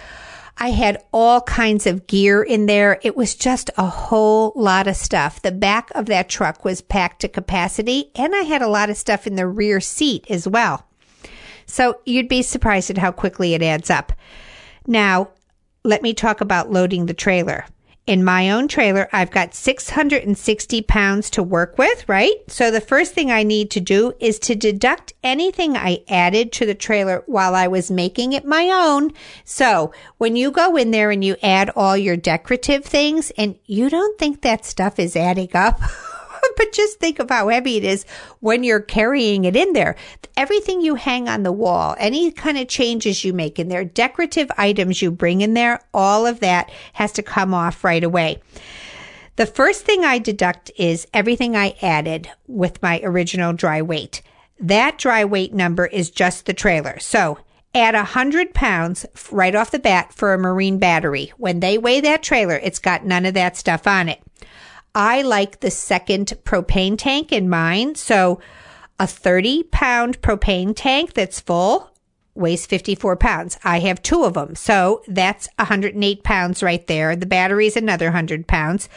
I 0.62 0.69
had 0.69 1.04
all 1.12 1.41
kinds 1.41 1.88
of 1.88 2.06
gear 2.06 2.43
in 2.43 2.67
there. 2.67 3.00
It 3.02 3.17
was 3.17 3.34
just 3.34 3.71
a 3.80 3.88
whole 3.88 4.54
lot 4.56 4.86
of 4.86 4.95
stuff. 4.95 5.41
The 5.41 5.52
back 5.52 5.89
of 5.95 6.06
that 6.06 6.30
truck 6.30 6.63
was 6.63 6.82
packed 6.82 7.21
to 7.21 7.28
capacity, 7.28 8.12
and 8.13 8.36
I 8.36 8.41
had 8.43 8.62
a 8.62 8.67
lot 8.67 8.91
of 8.91 8.95
stuff 8.95 9.26
in 9.26 9.38
the 9.38 9.47
rear 9.47 9.80
seat 9.82 10.24
as 10.30 10.47
well. 10.47 10.86
So 11.65 12.00
you'd 12.06 12.30
be 12.30 12.43
surprised 12.43 12.91
at 12.91 13.00
how 13.00 13.12
quickly 13.12 13.56
it 13.56 13.63
adds 13.63 13.89
up. 13.89 14.13
Now, 14.86 15.30
let 15.84 16.04
me 16.04 16.13
talk 16.13 16.41
about 16.41 16.71
loading 16.71 17.08
the 17.08 17.15
trailer 17.15 17.65
in 18.12 18.26
my 18.26 18.52
own 18.52 18.67
trailer, 18.67 19.08
I've 19.13 19.32
got 19.32 19.56
660 19.56 20.82
pounds 20.82 21.30
to 21.30 21.41
work 21.41 21.78
with, 21.78 22.10
right? 22.10 22.36
So 22.47 22.69
the 22.69 22.82
first 22.82 23.13
thing 23.13 23.32
I 23.32 23.43
need 23.43 23.71
to 23.71 23.80
do 23.80 24.12
is 24.19 24.38
to 24.39 24.54
deduct 24.54 25.13
anything 25.24 25.78
I 25.78 26.04
added 26.10 26.52
to 26.52 26.65
the 26.65 26.76
trailer 26.76 27.24
while 27.26 27.56
I 27.56 27.69
was 27.69 27.89
making 27.89 28.34
it 28.34 28.43
my 28.43 28.65
own. 28.69 29.13
So 29.45 29.93
when 30.17 30.36
you 30.36 30.52
go 30.52 30.76
in 30.76 30.91
there 30.91 31.10
and 31.10 31.24
you 31.24 31.38
add 31.41 31.69
all 31.74 31.95
your 31.95 32.17
decorative 32.17 32.84
things 32.84 33.32
and 33.38 33.58
you 33.65 33.89
don't 33.89 34.19
think 34.19 34.41
that 34.41 34.65
stuff 34.65 35.00
is 35.00 35.15
adding 35.15 35.56
up. 35.56 35.80
but 36.58 36.72
just 36.72 37.00
think 37.00 37.20
of 37.20 37.30
how 37.30 37.50
heavy 37.50 37.78
it 37.78 37.84
is 37.84 38.06
when 38.40 38.64
you're 38.64 38.80
carrying 38.80 39.46
it 39.46 39.56
in 39.56 39.74
there. 39.74 39.96
Everything 40.38 40.82
you 40.82 40.96
hang 40.96 41.28
on 41.28 41.44
the 41.44 41.52
wall, 41.52 41.96
any 42.00 42.32
kind 42.32 42.58
of 42.58 42.68
changes 42.68 43.24
you 43.24 43.34
make 43.34 43.60
in 43.60 43.68
there, 43.68 43.86
decorative 43.86 44.52
items 44.58 45.02
you 45.02 45.12
bring 45.12 45.42
in 45.42 45.54
there, 45.54 45.80
all 45.94 46.26
of 46.26 46.40
that 46.40 46.72
has 46.94 47.12
to 47.14 47.24
come 47.24 47.54
off 47.54 47.84
right 47.84 48.04
away. 48.04 48.42
The 49.38 49.46
first 49.46 49.86
thing 49.86 50.04
I 50.04 50.20
deduct 50.20 50.72
is 50.78 51.08
everything 51.14 51.56
I 51.56 51.76
added 51.82 52.30
with 52.48 52.82
my 52.82 53.00
original 53.04 53.54
dry 53.54 53.82
weight. 53.82 54.22
That 54.60 54.98
dry 54.98 55.26
weight 55.26 55.54
number 55.54 55.88
is 55.88 56.12
just 56.12 56.46
the 56.46 56.54
trailer. 56.54 57.00
So 57.00 57.40
add 57.74 57.96
a 57.96 58.04
hundred 58.04 58.54
pounds 58.54 59.06
right 59.32 59.56
off 59.56 59.72
the 59.72 59.80
bat 59.80 60.14
for 60.14 60.34
a 60.34 60.38
marine 60.38 60.78
battery. 60.78 61.34
When 61.38 61.62
they 61.62 61.78
weigh 61.78 62.02
that 62.02 62.22
trailer, 62.22 62.56
it's 62.56 62.80
got 62.80 63.06
none 63.06 63.26
of 63.26 63.34
that 63.34 63.58
stuff 63.58 63.88
on 63.88 64.10
it. 64.10 64.22
I 64.93 65.21
like 65.21 65.60
the 65.60 65.71
second 65.71 66.34
propane 66.43 66.97
tank 66.97 67.32
in 67.32 67.49
mine. 67.49 67.95
So 67.95 68.39
a 68.99 69.08
30 69.08 69.63
pound 69.63 70.21
propane 70.21 70.73
tank 70.75 71.13
that's 71.13 71.39
full 71.39 71.91
weighs 72.36 72.65
54 72.65 73.17
pounds. 73.17 73.58
I 73.63 73.80
have 73.80 74.01
two 74.01 74.23
of 74.23 74.36
them. 74.36 74.56
So 74.56 75.01
that's 75.08 75.49
108 75.58 76.23
pounds 76.23 76.63
right 76.63 76.86
there. 76.88 77.15
The 77.15 77.25
battery's 77.25 77.75
another 77.75 78.08
100 78.08 78.47
pounds. 78.47 78.89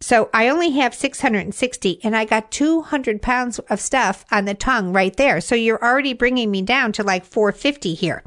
So 0.00 0.28
I 0.34 0.48
only 0.48 0.70
have 0.70 0.94
660 0.94 2.00
and 2.02 2.16
I 2.16 2.24
got 2.24 2.50
200 2.50 3.22
pounds 3.22 3.58
of 3.60 3.80
stuff 3.80 4.24
on 4.32 4.46
the 4.46 4.54
tongue 4.54 4.92
right 4.92 5.16
there. 5.16 5.40
So 5.40 5.54
you're 5.54 5.82
already 5.82 6.12
bringing 6.12 6.50
me 6.50 6.62
down 6.62 6.92
to 6.92 7.04
like 7.04 7.24
450 7.24 7.94
here. 7.94 8.24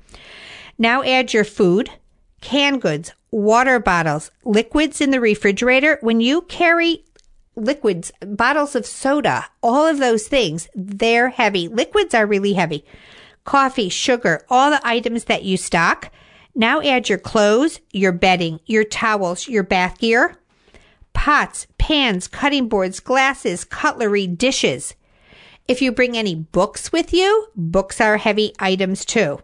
Now 0.77 1.03
add 1.03 1.33
your 1.33 1.43
food, 1.43 1.89
canned 2.39 2.81
goods, 2.81 3.13
water 3.35 3.79
bottles, 3.79 4.31
liquids 4.45 5.01
in 5.01 5.11
the 5.11 5.19
refrigerator. 5.19 5.97
When 5.99 6.21
you 6.21 6.43
carry 6.43 7.03
liquids, 7.57 8.13
bottles 8.21 8.75
of 8.75 8.85
soda, 8.85 9.47
all 9.61 9.85
of 9.85 9.99
those 9.99 10.29
things, 10.29 10.69
they're 10.73 11.29
heavy. 11.29 11.67
Liquids 11.67 12.13
are 12.13 12.25
really 12.25 12.53
heavy. 12.53 12.85
Coffee, 13.43 13.89
sugar, 13.89 14.45
all 14.49 14.71
the 14.71 14.87
items 14.87 15.25
that 15.25 15.43
you 15.43 15.57
stock. 15.57 16.13
Now 16.55 16.81
add 16.81 17.09
your 17.09 17.17
clothes, 17.17 17.81
your 17.91 18.13
bedding, 18.13 18.61
your 18.67 18.85
towels, 18.85 19.49
your 19.49 19.63
bath 19.63 19.99
gear, 19.99 20.37
pots, 21.11 21.67
pans, 21.77 22.29
cutting 22.29 22.69
boards, 22.69 23.01
glasses, 23.01 23.65
cutlery, 23.65 24.27
dishes. 24.27 24.95
If 25.67 25.81
you 25.81 25.91
bring 25.91 26.15
any 26.15 26.35
books 26.35 26.93
with 26.93 27.11
you, 27.11 27.47
books 27.53 27.99
are 27.99 28.15
heavy 28.15 28.53
items 28.59 29.03
too. 29.03 29.39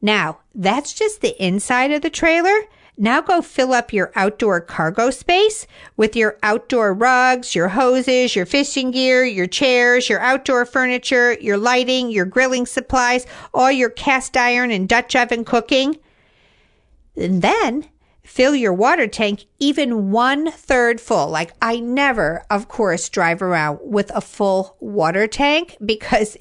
Now, 0.00 0.38
that's 0.54 0.92
just 0.92 1.20
the 1.20 1.34
inside 1.44 1.90
of 1.90 2.02
the 2.02 2.10
trailer. 2.10 2.60
Now 3.00 3.20
go 3.20 3.42
fill 3.42 3.72
up 3.72 3.92
your 3.92 4.10
outdoor 4.16 4.60
cargo 4.60 5.10
space 5.10 5.68
with 5.96 6.16
your 6.16 6.36
outdoor 6.42 6.92
rugs, 6.92 7.54
your 7.54 7.68
hoses, 7.68 8.34
your 8.34 8.44
fishing 8.44 8.90
gear, 8.90 9.24
your 9.24 9.46
chairs, 9.46 10.08
your 10.08 10.18
outdoor 10.18 10.66
furniture, 10.66 11.34
your 11.34 11.56
lighting, 11.56 12.10
your 12.10 12.24
grilling 12.24 12.66
supplies, 12.66 13.24
all 13.54 13.70
your 13.70 13.88
cast 13.88 14.36
iron 14.36 14.72
and 14.72 14.88
Dutch 14.88 15.14
oven 15.14 15.44
cooking. 15.44 15.96
And 17.16 17.40
then 17.40 17.88
fill 18.24 18.56
your 18.56 18.74
water 18.74 19.06
tank 19.06 19.44
even 19.60 20.10
one 20.10 20.50
third 20.50 21.00
full. 21.00 21.28
Like 21.28 21.52
I 21.62 21.78
never, 21.78 22.44
of 22.50 22.66
course, 22.66 23.08
drive 23.08 23.42
around 23.42 23.78
with 23.80 24.10
a 24.12 24.20
full 24.20 24.76
water 24.80 25.28
tank 25.28 25.76
because 25.84 26.36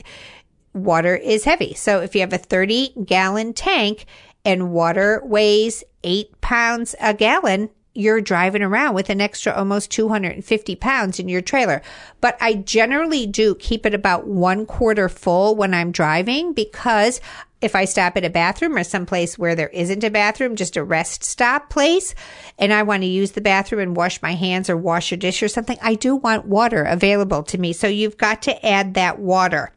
water 0.73 1.15
is 1.15 1.43
heavy. 1.43 1.73
So 1.73 2.01
if 2.01 2.15
you 2.15 2.21
have 2.21 2.33
a 2.33 2.37
30 2.37 2.93
gallon 3.05 3.53
tank, 3.53 4.05
and 4.47 4.71
water 4.71 5.21
weighs 5.25 5.83
eight 6.05 6.39
pounds 6.39 6.95
a 7.01 7.13
gallon, 7.13 7.69
you're 7.93 8.21
driving 8.21 8.63
around 8.63 8.95
with 8.95 9.09
an 9.09 9.19
extra 9.19 9.51
almost 9.51 9.91
250 9.91 10.75
pounds 10.77 11.19
in 11.19 11.27
your 11.27 11.41
trailer. 11.41 11.81
But 12.21 12.37
I 12.39 12.53
generally 12.53 13.27
do 13.27 13.55
keep 13.55 13.85
it 13.85 13.93
about 13.93 14.25
one 14.25 14.65
quarter 14.65 15.09
full 15.09 15.53
when 15.57 15.73
I'm 15.73 15.91
driving 15.91 16.53
because 16.53 17.19
if 17.59 17.75
I 17.75 17.83
stop 17.83 18.15
at 18.15 18.23
a 18.23 18.29
bathroom 18.29 18.77
or 18.77 18.85
someplace 18.85 19.37
where 19.37 19.53
there 19.53 19.67
isn't 19.69 20.05
a 20.05 20.09
bathroom, 20.09 20.55
just 20.55 20.77
a 20.77 20.83
rest 20.83 21.25
stop 21.25 21.69
place, 21.69 22.15
and 22.57 22.71
I 22.71 22.83
want 22.83 23.03
to 23.03 23.07
use 23.07 23.31
the 23.31 23.41
bathroom 23.41 23.81
and 23.81 23.97
wash 23.97 24.21
my 24.21 24.33
hands 24.33 24.69
or 24.69 24.77
wash 24.77 25.11
a 25.11 25.17
dish 25.17 25.43
or 25.43 25.49
something, 25.49 25.77
I 25.81 25.95
do 25.95 26.15
want 26.15 26.45
water 26.45 26.83
available 26.83 27.43
to 27.43 27.57
me. 27.57 27.73
So 27.73 27.87
you've 27.87 28.17
got 28.17 28.43
to 28.43 28.65
add 28.65 28.93
that 28.93 29.19
water. 29.19 29.73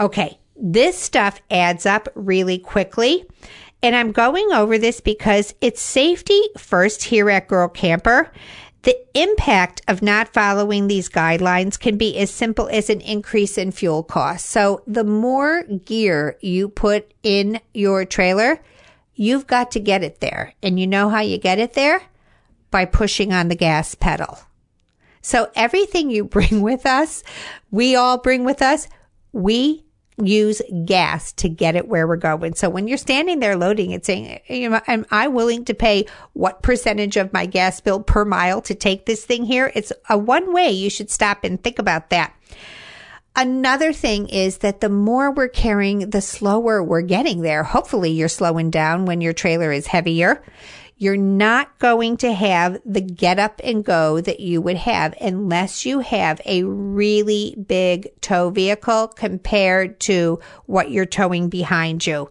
Okay. 0.00 0.40
This 0.58 0.98
stuff 0.98 1.40
adds 1.50 1.86
up 1.86 2.08
really 2.14 2.58
quickly. 2.58 3.24
And 3.82 3.94
I'm 3.94 4.12
going 4.12 4.52
over 4.52 4.78
this 4.78 5.00
because 5.00 5.54
it's 5.60 5.80
safety 5.80 6.40
first 6.56 7.04
here 7.04 7.30
at 7.30 7.48
Girl 7.48 7.68
Camper. 7.68 8.32
The 8.82 8.96
impact 9.14 9.82
of 9.88 10.00
not 10.00 10.32
following 10.32 10.86
these 10.86 11.08
guidelines 11.08 11.78
can 11.78 11.96
be 11.96 12.16
as 12.18 12.30
simple 12.30 12.68
as 12.68 12.88
an 12.88 13.00
increase 13.00 13.58
in 13.58 13.72
fuel 13.72 14.02
costs. 14.02 14.48
So 14.48 14.82
the 14.86 15.04
more 15.04 15.64
gear 15.64 16.38
you 16.40 16.68
put 16.68 17.12
in 17.22 17.60
your 17.74 18.04
trailer, 18.04 18.60
you've 19.14 19.46
got 19.46 19.72
to 19.72 19.80
get 19.80 20.04
it 20.04 20.20
there. 20.20 20.54
And 20.62 20.78
you 20.78 20.86
know 20.86 21.08
how 21.08 21.20
you 21.20 21.36
get 21.36 21.58
it 21.58 21.74
there? 21.74 22.00
By 22.70 22.84
pushing 22.84 23.32
on 23.32 23.48
the 23.48 23.56
gas 23.56 23.94
pedal. 23.94 24.38
So 25.20 25.50
everything 25.56 26.10
you 26.10 26.24
bring 26.24 26.60
with 26.62 26.86
us, 26.86 27.24
we 27.70 27.96
all 27.96 28.18
bring 28.18 28.44
with 28.44 28.62
us, 28.62 28.88
we 29.32 29.85
use 30.22 30.62
gas 30.84 31.32
to 31.32 31.48
get 31.48 31.76
it 31.76 31.88
where 31.88 32.06
we're 32.06 32.16
going. 32.16 32.54
So 32.54 32.70
when 32.70 32.88
you're 32.88 32.96
standing 32.96 33.40
there 33.40 33.56
loading 33.56 33.92
and 33.92 34.04
saying, 34.04 34.40
you 34.48 34.70
know, 34.70 34.80
am 34.86 35.04
I 35.10 35.28
willing 35.28 35.64
to 35.66 35.74
pay 35.74 36.06
what 36.32 36.62
percentage 36.62 37.16
of 37.16 37.32
my 37.32 37.46
gas 37.46 37.80
bill 37.80 38.00
per 38.02 38.24
mile 38.24 38.62
to 38.62 38.74
take 38.74 39.06
this 39.06 39.24
thing 39.24 39.44
here? 39.44 39.70
It's 39.74 39.92
a 40.08 40.16
one 40.16 40.52
way 40.52 40.70
you 40.70 40.88
should 40.88 41.10
stop 41.10 41.44
and 41.44 41.62
think 41.62 41.78
about 41.78 42.10
that. 42.10 42.34
Another 43.38 43.92
thing 43.92 44.30
is 44.30 44.58
that 44.58 44.80
the 44.80 44.88
more 44.88 45.30
we're 45.30 45.48
carrying, 45.48 46.08
the 46.08 46.22
slower 46.22 46.82
we're 46.82 47.02
getting 47.02 47.42
there. 47.42 47.62
Hopefully 47.62 48.10
you're 48.10 48.28
slowing 48.28 48.70
down 48.70 49.04
when 49.04 49.20
your 49.20 49.34
trailer 49.34 49.70
is 49.70 49.86
heavier. 49.86 50.42
You're 50.98 51.18
not 51.18 51.78
going 51.78 52.16
to 52.18 52.32
have 52.32 52.78
the 52.86 53.02
get 53.02 53.38
up 53.38 53.60
and 53.62 53.84
go 53.84 54.20
that 54.22 54.40
you 54.40 54.62
would 54.62 54.78
have 54.78 55.14
unless 55.20 55.84
you 55.84 56.00
have 56.00 56.40
a 56.46 56.62
really 56.62 57.54
big 57.66 58.08
tow 58.22 58.48
vehicle 58.48 59.08
compared 59.08 60.00
to 60.00 60.40
what 60.64 60.90
you're 60.90 61.04
towing 61.04 61.50
behind 61.50 62.06
you. 62.06 62.30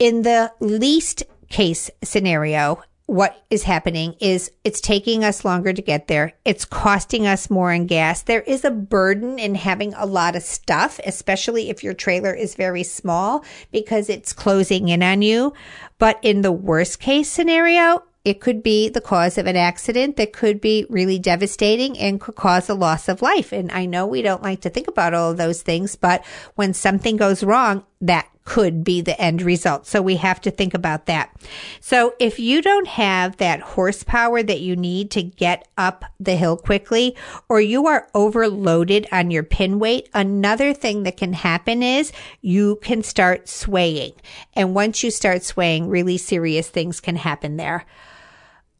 In 0.00 0.22
the 0.22 0.52
least 0.58 1.22
case 1.48 1.90
scenario, 2.02 2.82
what 3.06 3.44
is 3.50 3.64
happening 3.64 4.14
is 4.18 4.50
it's 4.64 4.80
taking 4.80 5.24
us 5.24 5.44
longer 5.44 5.72
to 5.72 5.82
get 5.82 6.08
there. 6.08 6.32
It's 6.44 6.64
costing 6.64 7.26
us 7.26 7.50
more 7.50 7.72
in 7.72 7.86
gas. 7.86 8.22
There 8.22 8.40
is 8.40 8.64
a 8.64 8.70
burden 8.70 9.38
in 9.38 9.54
having 9.54 9.92
a 9.94 10.06
lot 10.06 10.36
of 10.36 10.42
stuff, 10.42 10.98
especially 11.04 11.68
if 11.68 11.84
your 11.84 11.92
trailer 11.92 12.32
is 12.32 12.54
very 12.54 12.82
small 12.82 13.44
because 13.70 14.08
it's 14.08 14.32
closing 14.32 14.88
in 14.88 15.02
on 15.02 15.20
you. 15.20 15.52
But 15.98 16.18
in 16.22 16.40
the 16.40 16.52
worst 16.52 16.98
case 16.98 17.28
scenario, 17.28 18.02
it 18.24 18.40
could 18.40 18.62
be 18.62 18.88
the 18.88 19.02
cause 19.02 19.36
of 19.36 19.46
an 19.46 19.56
accident 19.56 20.16
that 20.16 20.32
could 20.32 20.58
be 20.58 20.86
really 20.88 21.18
devastating 21.18 21.98
and 21.98 22.18
could 22.18 22.36
cause 22.36 22.70
a 22.70 22.74
loss 22.74 23.06
of 23.06 23.20
life. 23.20 23.52
And 23.52 23.70
I 23.70 23.84
know 23.84 24.06
we 24.06 24.22
don't 24.22 24.42
like 24.42 24.62
to 24.62 24.70
think 24.70 24.88
about 24.88 25.12
all 25.12 25.32
of 25.32 25.36
those 25.36 25.60
things, 25.60 25.94
but 25.94 26.24
when 26.54 26.72
something 26.72 27.18
goes 27.18 27.44
wrong, 27.44 27.84
that 28.00 28.28
could 28.44 28.84
be 28.84 29.00
the 29.00 29.18
end 29.20 29.40
result. 29.40 29.86
So 29.86 30.02
we 30.02 30.16
have 30.16 30.40
to 30.42 30.50
think 30.50 30.74
about 30.74 31.06
that. 31.06 31.34
So 31.80 32.14
if 32.20 32.38
you 32.38 32.60
don't 32.60 32.86
have 32.86 33.38
that 33.38 33.60
horsepower 33.60 34.42
that 34.42 34.60
you 34.60 34.76
need 34.76 35.10
to 35.12 35.22
get 35.22 35.66
up 35.78 36.04
the 36.20 36.36
hill 36.36 36.56
quickly, 36.56 37.16
or 37.48 37.60
you 37.60 37.86
are 37.86 38.08
overloaded 38.14 39.06
on 39.10 39.30
your 39.30 39.42
pin 39.42 39.78
weight, 39.78 40.10
another 40.12 40.74
thing 40.74 41.04
that 41.04 41.16
can 41.16 41.32
happen 41.32 41.82
is 41.82 42.12
you 42.42 42.78
can 42.82 43.02
start 43.02 43.48
swaying. 43.48 44.12
And 44.52 44.74
once 44.74 45.02
you 45.02 45.10
start 45.10 45.42
swaying, 45.42 45.88
really 45.88 46.18
serious 46.18 46.68
things 46.68 47.00
can 47.00 47.16
happen 47.16 47.56
there 47.56 47.86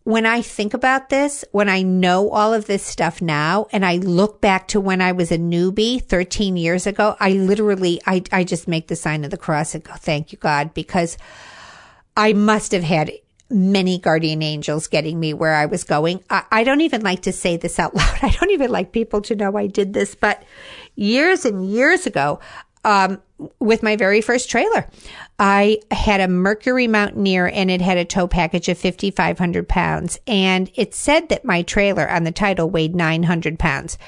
when 0.05 0.27
I 0.27 0.43
think 0.43 0.75
about 0.75 1.09
this, 1.09 1.47
when 1.53 1.71
I 1.71 1.81
know 1.81 2.29
all 2.31 2.53
of 2.53 2.67
this 2.67 2.83
stuff 2.83 3.23
now 3.23 3.67
and 3.73 3.87
I 3.87 3.97
look 3.97 4.41
back 4.43 4.69
to 4.69 4.81
when 4.81 5.01
I 5.01 5.13
was 5.13 5.33
a 5.33 5.39
newbie 5.39 6.01
13 6.01 6.59
years 6.59 6.87
ago, 6.87 7.17
I 7.21 7.31
literally, 7.31 8.03
I, 8.07 8.23
I 8.31 8.45
just 8.45 8.69
make 8.69 8.89
the 8.89 8.97
sign 8.97 9.25
of 9.25 9.31
the 9.31 9.39
cross 9.39 9.75
and 9.75 9.83
go, 9.83 9.95
thank 9.95 10.31
you, 10.31 10.39
God, 10.39 10.75
because 10.75 11.17
I 12.19 12.35
must 12.35 12.73
have 12.73 12.83
had 12.83 13.13
many 13.49 13.99
guardian 13.99 14.43
angels 14.43 14.89
getting 14.89 15.19
me 15.19 15.33
where 15.33 15.55
I 15.55 15.65
was 15.65 15.85
going. 15.85 16.23
I, 16.29 16.45
I 16.53 16.65
don't 16.65 16.83
even 16.83 17.01
like 17.01 17.23
to 17.23 17.33
say 17.33 17.57
this 17.57 17.79
out 17.79 17.95
loud. 17.95 18.19
I 18.21 18.29
don't 18.29 18.51
even 18.51 18.71
like 18.71 18.93
people 18.93 19.23
to 19.23 19.35
know 19.35 19.57
I 19.57 19.69
did 19.69 19.95
this, 19.95 20.15
but 20.15 20.43
years 20.97 21.47
and 21.47 21.67
years 21.67 22.07
ago, 22.07 22.41
um, 22.85 23.21
with 23.59 23.83
my 23.83 23.97
very 23.97 24.21
first 24.21 24.51
trailer. 24.51 24.89
I 25.39 25.81
had 25.91 26.21
a 26.21 26.29
Mercury 26.29 26.87
Mountaineer 26.87 27.49
and 27.49 27.71
it 27.71 27.81
had 27.81 27.99
a 27.99 28.05
tow 28.05 28.29
package 28.29 28.69
of 28.69 28.79
5,500 28.79 29.69
pounds. 29.69 30.19
And 30.27 30.71
it 30.75 30.95
said 30.95 31.29
that 31.31 31.45
my 31.45 31.63
trailer 31.63 32.09
on 32.09 32.25
the 32.25 32.33
title 32.33 32.71
weighed 32.71 32.95
900 32.95 33.59
pounds. 33.59 33.99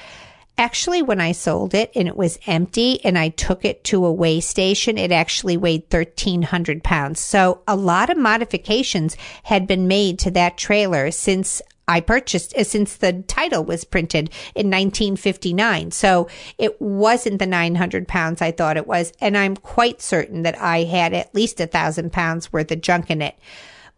Actually, 0.58 1.02
when 1.02 1.20
I 1.20 1.32
sold 1.32 1.74
it 1.74 1.90
and 1.94 2.08
it 2.08 2.16
was 2.16 2.38
empty 2.46 3.04
and 3.04 3.18
I 3.18 3.28
took 3.28 3.64
it 3.64 3.84
to 3.84 4.06
a 4.06 4.12
weigh 4.12 4.40
station, 4.40 4.96
it 4.96 5.12
actually 5.12 5.58
weighed 5.58 5.82
1300 5.90 6.82
pounds. 6.82 7.20
So 7.20 7.60
a 7.68 7.76
lot 7.76 8.08
of 8.08 8.16
modifications 8.16 9.18
had 9.42 9.66
been 9.66 9.86
made 9.86 10.18
to 10.20 10.30
that 10.30 10.56
trailer 10.56 11.10
since 11.10 11.60
I 11.88 12.00
purchased 12.00 12.56
uh, 12.56 12.64
since 12.64 12.96
the 12.96 13.22
title 13.26 13.64
was 13.64 13.84
printed 13.84 14.30
in 14.54 14.66
1959. 14.66 15.90
So 15.92 16.28
it 16.58 16.80
wasn't 16.80 17.38
the 17.38 17.46
900 17.46 18.08
pounds 18.08 18.42
I 18.42 18.50
thought 18.50 18.76
it 18.76 18.86
was. 18.86 19.12
And 19.20 19.36
I'm 19.36 19.56
quite 19.56 20.02
certain 20.02 20.42
that 20.42 20.60
I 20.60 20.84
had 20.84 21.12
at 21.12 21.34
least 21.34 21.60
a 21.60 21.66
thousand 21.66 22.12
pounds 22.12 22.52
worth 22.52 22.72
of 22.72 22.80
junk 22.80 23.10
in 23.10 23.22
it. 23.22 23.36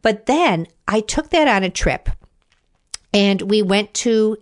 But 0.03 0.27
then 0.27 0.67
I 0.87 1.01
took 1.01 1.31
that 1.31 1.49
on 1.49 1.65
a 1.65 1.71
trip 1.71 2.09
and 3.13 3.43
we 3.43 3.63
went 3.63 3.95
to 3.95 4.37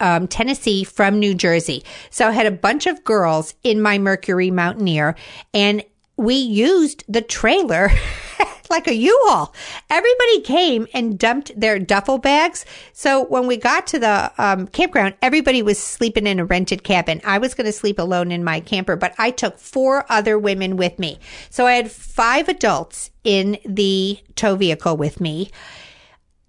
um, 0.00 0.26
Tennessee 0.26 0.84
from 0.84 1.18
New 1.18 1.34
Jersey. 1.34 1.84
So 2.10 2.28
I 2.28 2.32
had 2.32 2.46
a 2.46 2.50
bunch 2.50 2.86
of 2.86 3.04
girls 3.04 3.54
in 3.62 3.80
my 3.80 3.98
Mercury 3.98 4.50
Mountaineer 4.50 5.16
and 5.54 5.84
we 6.16 6.34
used 6.34 7.04
the 7.08 7.22
trailer 7.22 7.90
like 8.70 8.86
a 8.86 8.94
U-Haul. 8.94 9.54
Everybody 9.90 10.40
came 10.40 10.86
and 10.94 11.18
dumped 11.18 11.58
their 11.58 11.78
duffel 11.78 12.18
bags. 12.18 12.64
So 12.92 13.24
when 13.24 13.46
we 13.46 13.56
got 13.56 13.86
to 13.88 13.98
the 13.98 14.32
um, 14.38 14.66
campground, 14.68 15.14
everybody 15.22 15.62
was 15.62 15.78
sleeping 15.78 16.26
in 16.26 16.40
a 16.40 16.44
rented 16.44 16.82
cabin. 16.82 17.20
I 17.24 17.38
was 17.38 17.54
going 17.54 17.66
to 17.66 17.72
sleep 17.72 17.98
alone 17.98 18.32
in 18.32 18.44
my 18.44 18.60
camper, 18.60 18.96
but 18.96 19.14
I 19.18 19.30
took 19.30 19.58
four 19.58 20.04
other 20.08 20.38
women 20.38 20.76
with 20.76 20.98
me. 20.98 21.18
So 21.50 21.66
I 21.66 21.74
had 21.74 21.90
five 21.90 22.48
adults 22.48 23.10
in 23.24 23.58
the 23.64 24.18
tow 24.34 24.56
vehicle 24.56 24.96
with 24.96 25.20
me. 25.20 25.50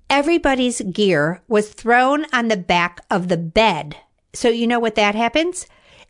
Everybody's 0.09 0.81
gear 0.81 1.41
was 1.47 1.69
thrown 1.69 2.25
on 2.31 2.47
the 2.47 2.57
back 2.57 3.01
of 3.11 3.27
the 3.27 3.37
bed. 3.37 3.97
So 4.33 4.49
you 4.49 4.67
know 4.67 4.79
what 4.79 4.95
that 4.95 5.15
happens? 5.15 5.67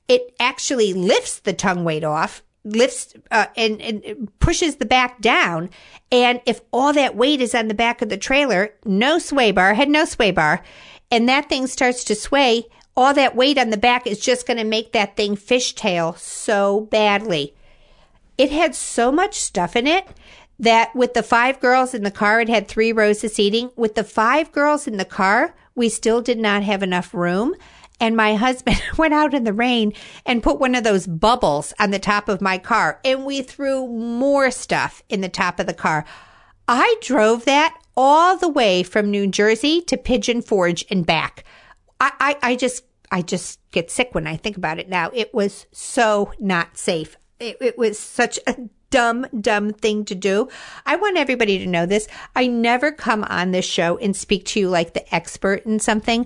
It 0.08 0.36
actually 0.40 0.94
lifts 0.94 1.40
the 1.40 1.54
tongue 1.54 1.84
weight 1.84 2.04
off 2.04 2.44
lifts 2.76 3.14
uh, 3.32 3.48
and, 3.56 3.82
and 3.82 4.32
pushes 4.40 4.76
the 4.76 4.86
back 4.86 5.22
down. 5.22 5.70
And 6.12 6.42
if 6.46 6.62
all 6.72 6.94
that 6.94 7.16
weight 7.16 7.42
is 7.42 7.56
on 7.56 7.68
the 7.68 7.74
back 7.74 8.02
of 8.02 8.10
the 8.10 8.18
trailer, 8.18 8.74
no 8.86 9.20
sway 9.20 9.52
bar, 9.52 9.74
had 9.74 9.90
no 9.90 10.06
sway 10.06 10.32
bar, 10.32 10.64
and 11.12 11.28
that 11.28 11.50
thing 11.50 11.68
starts 11.68 12.04
to 12.06 12.16
sway, 12.16 12.66
all 12.96 13.14
that 13.14 13.36
weight 13.36 13.58
on 13.58 13.70
the 13.70 13.78
back 13.78 14.08
is 14.08 14.20
just 14.20 14.48
going 14.48 14.58
to 14.58 14.64
make 14.64 14.92
that 14.92 15.16
thing 15.16 15.36
fishtail 15.36 16.18
so 16.18 16.82
badly. 16.82 17.54
It 18.38 18.52
had 18.52 18.76
so 18.76 19.12
much 19.12 19.40
stuff 19.40 19.76
in 19.76 19.88
it 19.88 20.08
that 20.60 20.96
with 20.96 21.14
the 21.14 21.24
five 21.24 21.60
girls 21.60 21.94
in 21.94 22.04
the 22.04 22.12
car, 22.12 22.42
it 22.42 22.50
had 22.50 22.68
three 22.68 22.92
rows 22.92 23.24
of 23.24 23.32
seating. 23.32 23.70
With 23.76 23.96
the 23.96 24.04
five 24.04 24.52
girls 24.52 24.88
in 24.88 24.98
the 24.98 25.06
car, 25.06 25.56
we 25.76 25.90
still 25.90 26.22
did 26.22 26.40
not 26.40 26.64
have 26.64 26.82
enough 26.82 27.14
room 27.14 27.56
and 28.00 28.16
my 28.16 28.36
husband 28.36 28.82
went 28.98 29.14
out 29.14 29.34
in 29.34 29.44
the 29.44 29.54
rain 29.54 29.94
and 30.26 30.44
put 30.44 30.60
one 30.60 30.76
of 30.76 30.84
those 30.84 31.08
bubbles 31.08 31.74
on 31.80 31.92
the 31.92 32.00
top 32.00 32.30
of 32.30 32.42
my 32.42 32.58
car 32.58 33.00
and 33.04 33.26
we 33.26 33.42
threw 33.42 33.88
more 33.88 34.52
stuff 34.52 35.04
in 35.10 35.22
the 35.22 35.30
top 35.30 35.60
of 35.60 35.68
the 35.68 35.74
car. 35.74 36.06
I 36.68 36.96
drove 37.02 37.46
that 37.46 37.78
all 37.96 38.38
the 38.38 38.50
way 38.50 38.84
from 38.84 39.10
New 39.10 39.28
Jersey 39.28 39.82
to 39.82 39.98
Pigeon 39.98 40.42
Forge 40.42 40.86
and 40.90 41.06
back. 41.06 41.44
I, 42.00 42.12
I, 42.20 42.52
I 42.52 42.56
just, 42.56 42.84
I 43.12 43.22
just 43.22 43.60
get 43.72 43.90
sick 43.90 44.14
when 44.14 44.28
I 44.28 44.38
think 44.38 44.58
about 44.58 44.80
it 44.80 44.90
now. 44.90 45.10
It 45.14 45.34
was 45.34 45.66
so 45.72 46.32
not 46.40 46.78
safe. 46.78 47.18
It, 47.40 47.58
it 47.62 47.78
was 47.78 47.98
such 47.98 48.40
a 48.46 48.56
dumb, 48.90 49.26
dumb 49.40 49.74
thing 49.74 50.06
to 50.06 50.16
do. 50.16 50.48
I 50.86 50.96
want 50.96 51.18
everybody 51.18 51.60
to 51.60 51.68
know 51.68 51.86
this. 51.86 52.08
I 52.36 52.48
never 52.48 52.92
come 52.92 53.24
on 53.26 53.52
this 53.52 53.66
show 53.66 53.98
and 53.98 54.16
speak 54.16 54.46
to 54.46 54.60
you 54.60 54.70
like 54.70 54.94
the 54.94 55.14
expert 55.14 55.66
in 55.66 55.80
something. 55.80 56.26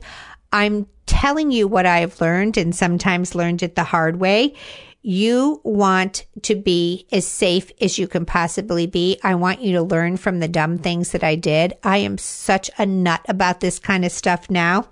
I'm 0.51 0.87
telling 1.05 1.51
you 1.51 1.67
what 1.67 1.85
I've 1.85 2.19
learned 2.21 2.57
and 2.57 2.75
sometimes 2.75 3.35
learned 3.35 3.63
it 3.63 3.75
the 3.75 3.83
hard 3.83 4.19
way. 4.19 4.55
You 5.03 5.61
want 5.63 6.25
to 6.43 6.55
be 6.55 7.07
as 7.11 7.25
safe 7.25 7.71
as 7.81 7.97
you 7.97 8.07
can 8.07 8.25
possibly 8.25 8.85
be. 8.85 9.19
I 9.23 9.35
want 9.35 9.61
you 9.61 9.73
to 9.73 9.81
learn 9.81 10.17
from 10.17 10.39
the 10.39 10.47
dumb 10.47 10.77
things 10.77 11.11
that 11.11 11.23
I 11.23 11.35
did. 11.35 11.73
I 11.83 11.97
am 11.97 12.17
such 12.17 12.69
a 12.77 12.85
nut 12.85 13.21
about 13.27 13.61
this 13.61 13.79
kind 13.79 14.05
of 14.05 14.11
stuff 14.11 14.49
now. 14.49 14.87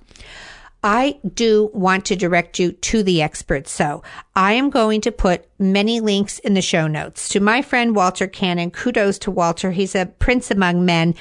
I 0.84 1.19
do 1.34 1.69
want 1.74 2.06
to 2.06 2.15
direct 2.15 2.58
you 2.58 2.72
to 2.72 3.04
the 3.04 3.22
experts. 3.22 3.72
So 3.72 4.02
I 4.36 4.54
am 4.54 4.69
going 4.69 5.02
to 5.02 5.12
put 5.12 5.45
many 5.60 6.00
links 6.00 6.39
in 6.39 6.54
the 6.54 6.62
show 6.62 6.88
notes 6.88 7.30
to 7.30 7.39
my 7.39 7.62
friend 7.62 7.95
Walter 7.95 8.28
Cannon. 8.28 8.72
Kudos 8.72 9.19
to 9.19 9.32
Walter. 9.32 9.72
He's 9.72 9.93
a 9.93 10.06
prince 10.06 10.50
among 10.50 10.86
men. 10.86 11.15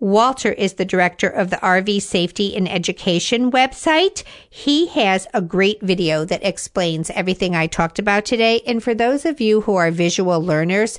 Walter 0.00 0.52
is 0.52 0.74
the 0.74 0.84
director 0.84 1.28
of 1.28 1.50
the 1.50 1.56
RV 1.56 2.02
Safety 2.02 2.56
and 2.56 2.68
Education 2.68 3.50
website. 3.50 4.22
He 4.50 4.88
has 4.88 5.26
a 5.32 5.40
great 5.40 5.80
video 5.80 6.24
that 6.24 6.44
explains 6.44 7.10
everything 7.10 7.54
I 7.54 7.68
talked 7.68 7.98
about 7.98 8.24
today. 8.24 8.60
And 8.66 8.82
for 8.82 8.94
those 8.94 9.24
of 9.24 9.40
you 9.40 9.62
who 9.62 9.76
are 9.76 9.90
visual 9.90 10.42
learners, 10.42 10.98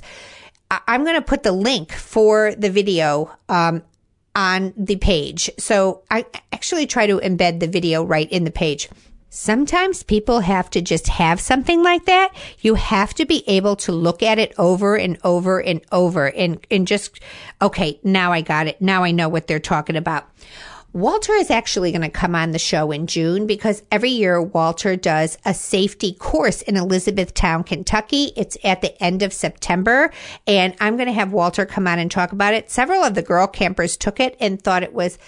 I'm 0.70 1.04
going 1.04 1.16
to 1.16 1.22
put 1.22 1.42
the 1.42 1.52
link 1.52 1.92
for 1.92 2.54
the 2.54 2.70
video 2.70 3.30
um, 3.48 3.82
on 4.34 4.72
the 4.76 4.96
page. 4.96 5.50
So 5.58 6.02
I 6.10 6.26
actually 6.52 6.86
try 6.86 7.06
to 7.06 7.18
embed 7.18 7.60
the 7.60 7.68
video 7.68 8.02
right 8.02 8.30
in 8.30 8.44
the 8.44 8.50
page. 8.50 8.88
Sometimes 9.38 10.02
people 10.02 10.40
have 10.40 10.70
to 10.70 10.80
just 10.80 11.08
have 11.08 11.42
something 11.42 11.82
like 11.82 12.06
that. 12.06 12.34
You 12.60 12.74
have 12.74 13.12
to 13.12 13.26
be 13.26 13.46
able 13.46 13.76
to 13.76 13.92
look 13.92 14.22
at 14.22 14.38
it 14.38 14.54
over 14.56 14.96
and 14.96 15.18
over 15.24 15.60
and 15.60 15.82
over 15.92 16.28
and, 16.28 16.66
and 16.70 16.86
just, 16.86 17.20
okay, 17.60 18.00
now 18.02 18.32
I 18.32 18.40
got 18.40 18.66
it. 18.66 18.80
Now 18.80 19.04
I 19.04 19.10
know 19.10 19.28
what 19.28 19.46
they're 19.46 19.60
talking 19.60 19.94
about. 19.94 20.26
Walter 20.94 21.34
is 21.34 21.50
actually 21.50 21.92
going 21.92 22.00
to 22.00 22.08
come 22.08 22.34
on 22.34 22.52
the 22.52 22.58
show 22.58 22.90
in 22.90 23.06
June 23.06 23.46
because 23.46 23.82
every 23.92 24.08
year 24.08 24.40
Walter 24.40 24.96
does 24.96 25.36
a 25.44 25.52
safety 25.52 26.14
course 26.14 26.62
in 26.62 26.78
Elizabethtown, 26.78 27.62
Kentucky. 27.62 28.32
It's 28.36 28.56
at 28.64 28.80
the 28.80 29.00
end 29.04 29.22
of 29.22 29.34
September 29.34 30.10
and 30.46 30.74
I'm 30.80 30.96
going 30.96 31.08
to 31.08 31.12
have 31.12 31.34
Walter 31.34 31.66
come 31.66 31.86
on 31.86 31.98
and 31.98 32.10
talk 32.10 32.32
about 32.32 32.54
it. 32.54 32.70
Several 32.70 33.04
of 33.04 33.14
the 33.14 33.20
girl 33.20 33.46
campers 33.46 33.98
took 33.98 34.18
it 34.18 34.34
and 34.40 34.62
thought 34.62 34.82
it 34.82 34.94
was 34.94 35.18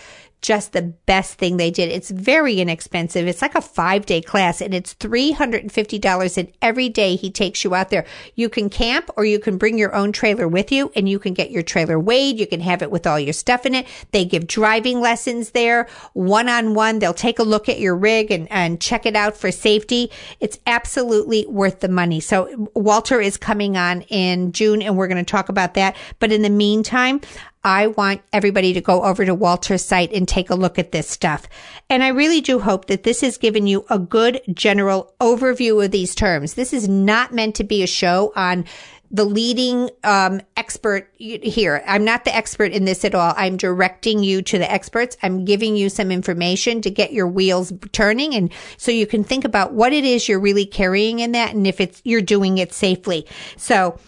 just 0.41 0.73
the 0.73 0.83
best 0.83 1.35
thing 1.35 1.57
they 1.57 1.71
did. 1.71 1.91
It's 1.91 2.11
very 2.11 2.61
inexpensive. 2.61 3.27
It's 3.27 3.43
like 3.43 3.55
a 3.55 3.61
five 3.61 4.07
day 4.07 4.21
class 4.21 4.61
and 4.61 4.73
it's 4.73 4.95
$350 4.95 6.39
and 6.39 6.53
every 6.63 6.89
day 6.89 7.17
he 7.17 7.31
takes 7.31 7.65
you 7.65 7.75
out 7.75 7.91
there. 7.91 8.07
You 8.37 8.49
can 8.49 8.71
camp 8.71 9.11
or 9.17 9.25
you 9.25 9.39
can 9.39 9.59
bring 9.59 9.79
your 9.79 9.95
own 9.95 10.13
trailer 10.13 10.47
with 10.47 10.71
you 10.71 10.93
and 10.95 11.09
you 11.09 11.19
can 11.19 11.35
get 11.35 11.51
your 11.51 11.63
trailer 11.63 11.99
weighed. 11.99 12.39
You 12.39 12.47
can 12.47 12.61
have 12.61 12.83
it 12.83 12.91
with 12.91 13.07
all 13.07 13.19
your 13.19 13.33
stuff 13.33 13.67
in 13.67 13.75
it. 13.75 13.87
They 14.13 14.25
give 14.25 14.47
driving 14.47 15.01
lessons 15.01 15.51
there 15.51 15.89
one 16.13 16.49
on 16.49 16.75
one. 16.75 17.01
They'll 17.01 17.15
take 17.15 17.39
a 17.39 17.45
look 17.45 17.69
at 17.69 17.81
your 17.81 17.97
rig 17.97 18.31
and, 18.31 18.51
and 18.51 18.81
check 18.81 19.07
it 19.07 19.17
out 19.17 19.37
for 19.37 19.51
safety. 19.51 20.11
It's 20.41 20.59
absolutely 20.67 21.47
worth 21.47 21.81
the 21.81 21.89
money. 21.89 22.21
So 22.21 22.71
Walter 22.75 23.21
is 23.21 23.37
coming 23.37 23.77
on 23.77 24.03
in 24.03 24.53
June 24.53 24.83
and 24.83 24.97
we're 24.97 25.09
going 25.09 25.25
to 25.25 25.31
talk 25.31 25.49
about 25.49 25.75
that. 25.75 25.97
But 26.21 26.33
in 26.33 26.43
the 26.43 26.51
meantime, 26.51 27.21
I 27.69 27.89
want 27.89 28.23
everybody 28.33 28.73
to 28.73 28.81
go 28.81 29.03
over 29.03 29.27
to 29.27 29.35
Walter's 29.35 29.85
site 29.85 30.11
and 30.15 30.27
take 30.27 30.49
a 30.49 30.55
look 30.55 30.79
at 30.79 30.91
this 30.91 31.07
stuff. 31.07 31.47
And 31.91 32.03
I 32.03 32.09
really 32.09 32.41
do 32.41 32.61
hope 32.61 32.87
that 32.87 33.03
this 33.03 33.21
has 33.21 33.37
given 33.37 33.67
you 33.67 33.85
a 33.91 33.99
good 33.99 34.41
general 34.55 35.13
overview 35.21 35.85
of 35.85 35.91
these 35.91 36.15
terms. 36.15 36.55
This 36.55 36.73
is 36.73 36.89
not 36.89 37.35
meant 37.35 37.57
to 37.57 37.65
be 37.65 37.83
a 37.83 37.87
show 37.87 38.33
on 38.35 38.65
the 39.11 39.27
leading 39.27 39.91
um, 40.03 40.41
expert 40.57 41.11
here. 41.19 41.83
I'm 41.87 42.07
not 42.07 42.25
the 42.25 42.35
expert 42.35 42.73
in 42.73 42.87
this 42.87 43.05
at 43.05 43.15
all. 43.15 43.35
I'm 43.37 43.59
directing 43.59 44.25
you 44.25 44.41
to 44.41 44.57
the 44.57 44.71
experts. 44.71 45.19
I'm 45.23 45.45
giving 45.45 45.77
you 45.77 45.91
some 45.91 46.11
information 46.11 46.81
to 46.81 46.91
get 46.91 47.13
your 47.13 47.29
wheels 47.29 47.71
turning 47.93 48.35
and 48.35 48.51
so 48.79 48.93
you 48.93 49.07
can 49.07 49.25
think 49.25 49.45
about 49.45 49.75
what 49.75 49.93
it 49.93 50.05
is 50.05 50.27
you're 50.27 50.41
really 50.41 50.67
carrying 50.67 51.19
in 51.19 51.33
that 51.33 51.55
and 51.55 51.67
if 51.67 51.83
it's 51.83 52.01
you're 52.05 52.23
doing 52.23 52.57
it 52.57 52.73
safely. 52.73 53.27
So 53.59 53.99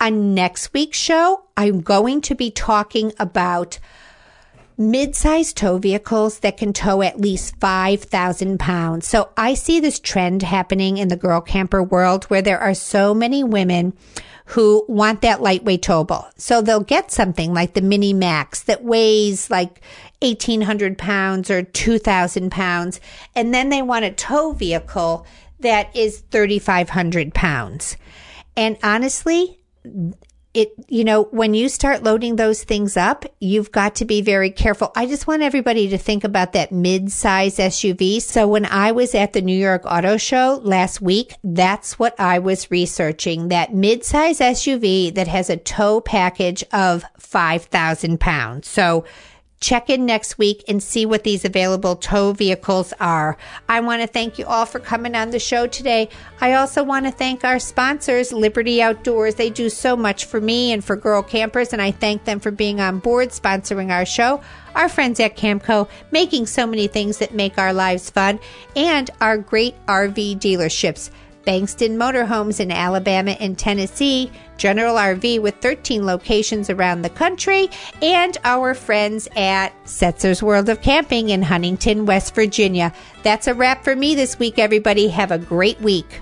on 0.00 0.34
next 0.34 0.72
week's 0.72 0.98
show, 0.98 1.44
I'm 1.56 1.80
going 1.80 2.20
to 2.22 2.34
be 2.34 2.50
talking 2.50 3.12
about 3.18 3.78
mid-sized 4.78 5.56
tow 5.56 5.78
vehicles 5.78 6.40
that 6.40 6.58
can 6.58 6.72
tow 6.72 7.00
at 7.00 7.20
least 7.20 7.58
5,000 7.60 8.60
pounds. 8.60 9.06
So 9.06 9.30
I 9.36 9.54
see 9.54 9.80
this 9.80 9.98
trend 9.98 10.42
happening 10.42 10.98
in 10.98 11.08
the 11.08 11.16
girl 11.16 11.40
camper 11.40 11.82
world 11.82 12.24
where 12.24 12.42
there 12.42 12.60
are 12.60 12.74
so 12.74 13.14
many 13.14 13.42
women 13.42 13.94
who 14.50 14.84
want 14.86 15.22
that 15.22 15.42
lightweight 15.42 15.82
towable. 15.82 16.30
So 16.36 16.60
they'll 16.60 16.80
get 16.80 17.10
something 17.10 17.52
like 17.52 17.74
the 17.74 17.80
Mini 17.80 18.12
Max 18.12 18.62
that 18.64 18.84
weighs 18.84 19.50
like 19.50 19.80
1800 20.20 20.98
pounds 20.98 21.50
or 21.50 21.62
2000 21.62 22.50
pounds. 22.52 23.00
And 23.34 23.52
then 23.52 23.70
they 23.70 23.82
want 23.82 24.04
a 24.04 24.12
tow 24.12 24.52
vehicle 24.52 25.26
that 25.60 25.94
is 25.96 26.20
3500 26.30 27.34
pounds. 27.34 27.96
And 28.56 28.76
honestly, 28.82 29.58
it, 30.56 30.72
you 30.88 31.04
know, 31.04 31.24
when 31.24 31.52
you 31.52 31.68
start 31.68 32.02
loading 32.02 32.36
those 32.36 32.64
things 32.64 32.96
up, 32.96 33.26
you've 33.40 33.70
got 33.70 33.96
to 33.96 34.06
be 34.06 34.22
very 34.22 34.50
careful. 34.50 34.90
I 34.96 35.04
just 35.04 35.26
want 35.26 35.42
everybody 35.42 35.88
to 35.90 35.98
think 35.98 36.24
about 36.24 36.54
that 36.54 36.72
mid-size 36.72 37.58
SUV. 37.58 38.22
So 38.22 38.48
when 38.48 38.64
I 38.64 38.92
was 38.92 39.14
at 39.14 39.34
the 39.34 39.42
New 39.42 39.56
York 39.56 39.82
Auto 39.84 40.16
Show 40.16 40.58
last 40.64 41.02
week, 41.02 41.34
that's 41.44 41.98
what 41.98 42.18
I 42.18 42.38
was 42.38 42.70
researching. 42.70 43.48
That 43.48 43.74
mid-size 43.74 44.40
SUV 44.40 45.14
that 45.14 45.28
has 45.28 45.50
a 45.50 45.58
tow 45.58 46.00
package 46.00 46.64
of 46.72 47.04
5,000 47.18 48.18
pounds. 48.18 48.66
So 48.66 49.04
Check 49.58 49.88
in 49.88 50.04
next 50.04 50.36
week 50.36 50.62
and 50.68 50.82
see 50.82 51.06
what 51.06 51.24
these 51.24 51.44
available 51.44 51.96
tow 51.96 52.32
vehicles 52.32 52.92
are. 53.00 53.38
I 53.68 53.80
want 53.80 54.02
to 54.02 54.06
thank 54.06 54.38
you 54.38 54.44
all 54.44 54.66
for 54.66 54.78
coming 54.78 55.14
on 55.14 55.30
the 55.30 55.38
show 55.38 55.66
today. 55.66 56.10
I 56.42 56.52
also 56.52 56.84
want 56.84 57.06
to 57.06 57.10
thank 57.10 57.42
our 57.42 57.58
sponsors, 57.58 58.32
Liberty 58.32 58.82
Outdoors. 58.82 59.36
They 59.36 59.48
do 59.48 59.70
so 59.70 59.96
much 59.96 60.26
for 60.26 60.42
me 60.42 60.72
and 60.72 60.84
for 60.84 60.94
girl 60.94 61.22
campers, 61.22 61.72
and 61.72 61.80
I 61.80 61.90
thank 61.90 62.24
them 62.24 62.38
for 62.38 62.50
being 62.50 62.80
on 62.80 62.98
board, 62.98 63.30
sponsoring 63.30 63.90
our 63.90 64.04
show. 64.04 64.42
Our 64.74 64.90
friends 64.90 65.20
at 65.20 65.38
Camco, 65.38 65.88
making 66.10 66.46
so 66.46 66.66
many 66.66 66.86
things 66.86 67.16
that 67.18 67.34
make 67.34 67.56
our 67.56 67.72
lives 67.72 68.10
fun, 68.10 68.38
and 68.76 69.10
our 69.22 69.38
great 69.38 69.74
RV 69.86 70.38
dealerships. 70.38 71.10
Bankston 71.46 71.96
Motorhomes 71.96 72.60
in 72.60 72.70
Alabama 72.70 73.30
and 73.40 73.58
Tennessee, 73.58 74.30
General 74.58 74.96
RV 74.96 75.40
with 75.40 75.54
13 75.56 76.04
locations 76.04 76.68
around 76.68 77.02
the 77.02 77.10
country, 77.10 77.70
and 78.02 78.36
our 78.44 78.74
friends 78.74 79.28
at 79.36 79.72
Setzer's 79.84 80.42
World 80.42 80.68
of 80.68 80.82
Camping 80.82 81.28
in 81.28 81.42
Huntington, 81.42 82.04
West 82.04 82.34
Virginia. 82.34 82.92
That's 83.22 83.46
a 83.46 83.54
wrap 83.54 83.84
for 83.84 83.94
me 83.94 84.14
this 84.14 84.38
week, 84.38 84.58
everybody. 84.58 85.08
Have 85.08 85.30
a 85.30 85.38
great 85.38 85.80
week. 85.80 86.20